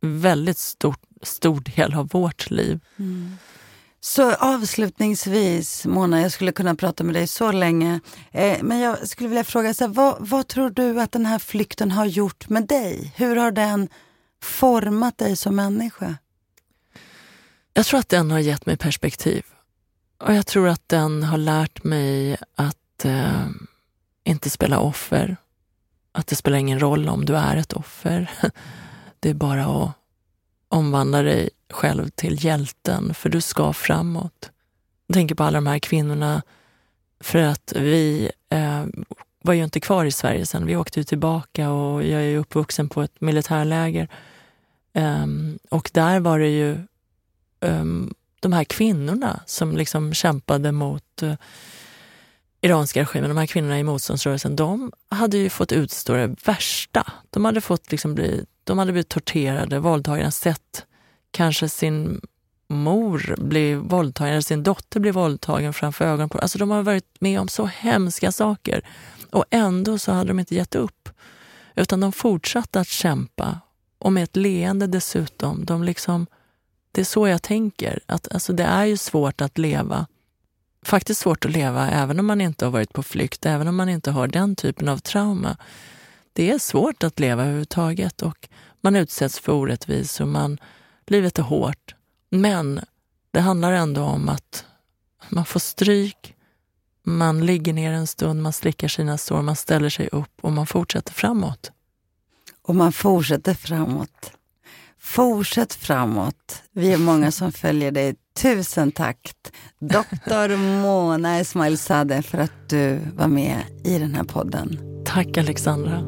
väldigt 0.00 0.58
stor, 0.58 0.96
stor 1.22 1.60
del 1.76 1.94
av 1.94 2.08
vårt 2.08 2.50
liv. 2.50 2.80
Mm. 2.98 3.36
Så 4.00 4.34
avslutningsvis, 4.34 5.86
Mona, 5.86 6.20
jag 6.20 6.32
skulle 6.32 6.52
kunna 6.52 6.74
prata 6.74 7.04
med 7.04 7.14
dig 7.14 7.26
så 7.26 7.52
länge. 7.52 8.00
Eh, 8.30 8.58
men 8.62 8.78
jag 8.78 9.08
skulle 9.08 9.28
vilja 9.28 9.44
fråga, 9.44 9.74
så 9.74 9.84
här, 9.84 9.92
vad, 9.92 10.16
vad 10.20 10.48
tror 10.48 10.70
du 10.70 11.00
att 11.00 11.12
den 11.12 11.26
här 11.26 11.38
flykten 11.38 11.90
har 11.90 12.06
gjort 12.06 12.48
med 12.48 12.66
dig? 12.66 13.12
Hur 13.16 13.36
har 13.36 13.50
den 13.50 13.88
format 14.42 15.18
dig 15.18 15.36
som 15.36 15.56
människa? 15.56 16.16
Jag 17.78 17.86
tror 17.86 18.00
att 18.00 18.08
den 18.08 18.30
har 18.30 18.38
gett 18.38 18.66
mig 18.66 18.76
perspektiv. 18.76 19.42
Och 20.18 20.34
jag 20.34 20.46
tror 20.46 20.68
att 20.68 20.88
den 20.88 21.22
har 21.22 21.38
lärt 21.38 21.84
mig 21.84 22.36
att 22.54 23.04
eh, 23.04 23.48
inte 24.24 24.50
spela 24.50 24.80
offer. 24.80 25.36
Att 26.12 26.26
det 26.26 26.36
spelar 26.36 26.58
ingen 26.58 26.80
roll 26.80 27.08
om 27.08 27.24
du 27.24 27.36
är 27.36 27.56
ett 27.56 27.72
offer. 27.72 28.30
Det 29.20 29.30
är 29.30 29.34
bara 29.34 29.64
att 29.64 29.92
omvandla 30.68 31.22
dig 31.22 31.50
själv 31.70 32.08
till 32.08 32.44
hjälten, 32.44 33.14
för 33.14 33.28
du 33.28 33.40
ska 33.40 33.72
framåt. 33.72 34.50
Jag 35.06 35.14
tänker 35.14 35.34
på 35.34 35.44
alla 35.44 35.56
de 35.56 35.66
här 35.66 35.78
kvinnorna, 35.78 36.42
för 37.20 37.38
att 37.38 37.72
vi 37.76 38.30
eh, 38.48 38.84
var 39.42 39.54
ju 39.54 39.64
inte 39.64 39.80
kvar 39.80 40.04
i 40.04 40.12
Sverige 40.12 40.46
sen. 40.46 40.66
Vi 40.66 40.76
åkte 40.76 41.00
ju 41.00 41.04
tillbaka 41.04 41.70
och 41.70 42.04
jag 42.04 42.20
är 42.20 42.28
ju 42.28 42.38
uppvuxen 42.38 42.88
på 42.88 43.02
ett 43.02 43.20
militärläger. 43.20 44.08
Eh, 44.92 45.26
och 45.68 45.90
där 45.92 46.20
var 46.20 46.38
det 46.38 46.48
ju 46.48 46.78
um, 47.60 48.14
de 48.40 48.52
här 48.52 48.64
kvinnorna 48.64 49.40
som 49.46 49.76
liksom 49.76 50.14
kämpade 50.14 50.72
mot 50.72 51.22
uh, 51.22 51.34
iranska 52.60 53.00
regimen, 53.00 53.30
de 53.30 53.36
här 53.36 53.46
kvinnorna 53.46 53.78
i 53.78 53.82
motståndsrörelsen, 53.82 54.56
de 54.56 54.92
hade 55.10 55.38
ju 55.38 55.50
fått 55.50 55.72
utstå 55.72 56.12
det 56.12 56.36
värsta. 56.44 57.12
De 57.30 57.44
hade, 57.44 57.60
fått 57.60 57.90
liksom 57.90 58.14
bli, 58.14 58.44
de 58.64 58.78
hade 58.78 58.92
blivit 58.92 59.08
torterade, 59.08 59.78
våldtagna, 59.78 60.30
sett 60.30 60.86
kanske 61.30 61.68
sin 61.68 62.20
mor 62.68 63.34
bli 63.38 63.74
våldtagen, 63.74 64.32
eller 64.32 64.40
sin 64.40 64.62
dotter 64.62 65.00
bli 65.00 65.10
våldtagen 65.10 65.72
framför 65.72 66.04
ögonen 66.04 66.28
på 66.28 66.38
Alltså 66.38 66.58
de 66.58 66.70
har 66.70 66.82
varit 66.82 67.20
med 67.20 67.40
om 67.40 67.48
så 67.48 67.66
hemska 67.66 68.32
saker. 68.32 68.82
Och 69.30 69.44
ändå 69.50 69.98
så 69.98 70.12
hade 70.12 70.28
de 70.28 70.40
inte 70.40 70.54
gett 70.54 70.74
upp. 70.74 71.08
Utan 71.74 72.00
de 72.00 72.12
fortsatte 72.12 72.80
att 72.80 72.88
kämpa. 72.88 73.60
Och 73.98 74.12
med 74.12 74.24
ett 74.24 74.36
leende 74.36 74.86
dessutom. 74.86 75.64
De 75.64 75.82
liksom, 75.82 76.26
det 76.98 77.02
är 77.02 77.04
så 77.04 77.28
jag 77.28 77.42
tänker. 77.42 78.00
Att, 78.06 78.32
alltså, 78.32 78.52
det 78.52 78.64
är 78.64 78.84
ju 78.84 78.96
svårt 78.96 79.40
att 79.40 79.58
leva. 79.58 80.06
Faktiskt 80.82 81.20
svårt 81.20 81.44
att 81.44 81.50
leva 81.50 81.90
även 81.90 82.20
om 82.20 82.26
man 82.26 82.40
inte 82.40 82.64
har 82.64 82.72
varit 82.72 82.92
på 82.92 83.02
flykt, 83.02 83.46
även 83.46 83.68
om 83.68 83.76
man 83.76 83.88
inte 83.88 84.10
har 84.10 84.26
den 84.26 84.56
typen 84.56 84.88
av 84.88 84.98
trauma. 84.98 85.56
Det 86.32 86.50
är 86.50 86.58
svårt 86.58 87.02
att 87.02 87.20
leva 87.20 87.42
överhuvudtaget 87.42 88.22
och 88.22 88.48
man 88.80 88.96
utsätts 88.96 89.38
för 89.38 89.52
orättvisor, 89.52 90.24
man 90.26 90.58
Livet 91.06 91.38
är 91.38 91.42
hårt, 91.42 91.94
men 92.30 92.80
det 93.30 93.40
handlar 93.40 93.72
ändå 93.72 94.02
om 94.02 94.28
att 94.28 94.64
man 95.28 95.44
får 95.44 95.60
stryk, 95.60 96.34
man 97.02 97.46
ligger 97.46 97.72
ner 97.72 97.92
en 97.92 98.06
stund, 98.06 98.42
man 98.42 98.52
slickar 98.52 98.88
sina 98.88 99.18
sår, 99.18 99.42
man 99.42 99.56
ställer 99.56 99.88
sig 99.88 100.08
upp 100.12 100.32
och 100.40 100.52
man 100.52 100.66
fortsätter 100.66 101.12
framåt. 101.12 101.72
Och 102.62 102.74
man 102.74 102.92
fortsätter 102.92 103.54
framåt. 103.54 104.32
Fortsätt 105.08 105.74
framåt. 105.74 106.62
Vi 106.72 106.92
är 106.92 106.98
många 106.98 107.30
som 107.30 107.52
följer 107.52 107.92
dig. 107.92 108.14
Tusen 108.42 108.92
tack, 108.92 109.32
doktor 109.80 110.56
Mona 110.82 111.38
Esmailzadeh, 111.38 112.22
för 112.22 112.38
att 112.38 112.68
du 112.68 112.98
var 113.16 113.28
med 113.28 113.62
i 113.84 113.98
den 113.98 114.14
här 114.14 114.24
podden. 114.24 114.78
Tack 115.06 115.38
Alexandra. 115.38 115.98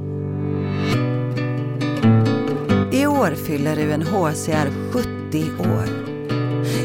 I 2.92 3.07
år 3.07 3.34
fyller 3.46 3.78
UNHCR 3.78 4.92
70 4.92 5.44
år. 5.59 5.86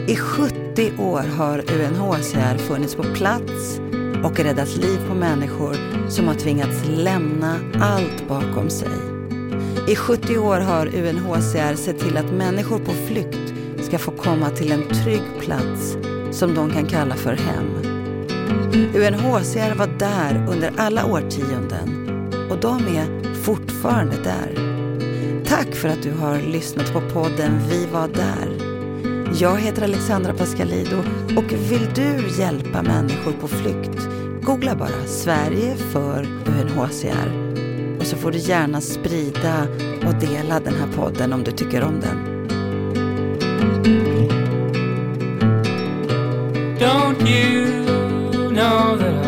I 0.08 0.16
70 0.16 0.98
år 1.00 1.24
har 1.38 1.60
UNHCR 1.60 2.58
funnits 2.58 2.96
på 2.96 3.04
plats 3.04 3.80
och 4.24 4.40
räddat 4.40 4.76
liv 4.76 5.08
på 5.08 5.16
människor 5.16 5.76
som 6.10 6.28
har 6.28 6.36
tvingats 6.36 6.82
lämna 6.86 7.60
allt 7.82 8.28
bakom 8.28 8.70
sig. 8.70 9.16
I 9.88 9.96
70 9.96 10.38
år 10.38 10.60
har 10.60 10.86
UNHCR 10.88 11.76
sett 11.76 12.00
till 12.00 12.18
att 12.18 12.32
människor 12.32 12.80
på 12.80 12.92
flykt 12.92 13.54
ska 13.82 14.00
få 14.00 14.12
komma 14.12 14.50
till 14.50 14.72
en 14.72 14.88
trygg 14.88 15.22
plats 15.40 15.98
som 16.32 16.56
de 16.56 16.72
kan 16.72 16.86
kalla 16.86 17.16
för 17.16 17.34
hem. 17.34 17.66
UNHCR 18.96 19.76
var 19.76 19.88
där 20.00 20.46
under 20.50 20.74
alla 20.78 21.06
årtionden 21.06 22.10
och 22.52 22.58
de 22.60 22.88
är 22.88 23.34
fortfarande 23.34 24.16
där. 24.24 24.56
Tack 25.46 25.76
för 25.76 25.90
att 25.90 26.04
du 26.04 26.12
har 26.12 26.42
lyssnat 26.42 26.94
på 26.94 27.02
podden 27.02 27.60
Vi 27.70 27.86
var 27.86 28.08
där. 28.08 28.76
Jag 29.40 29.58
heter 29.60 29.84
Alexandra 29.84 30.34
Pascalido 30.34 30.98
och 31.38 31.54
vill 31.72 31.90
du 31.96 32.42
hjälpa 32.42 32.82
människor 32.82 33.32
på 33.32 33.48
flykt? 33.48 34.08
Googla 34.42 34.76
bara 34.76 35.06
Sverige 35.08 35.76
för 35.76 36.28
UNHCR 36.46 37.45
och 38.06 38.10
så 38.10 38.18
får 38.18 38.32
du 38.32 38.38
gärna 38.38 38.82
sprida 38.82 39.68
och 40.08 40.14
dela 40.14 40.60
den 40.60 40.74
här 40.74 40.88
podden 40.96 41.34
om 41.34 41.44
du 41.44 41.52
tycker 41.52 41.84
om 41.84 42.00
den. 42.00 42.48
Don't 46.80 47.28
you 47.28 48.50
know 48.50 48.98
that 48.98 49.25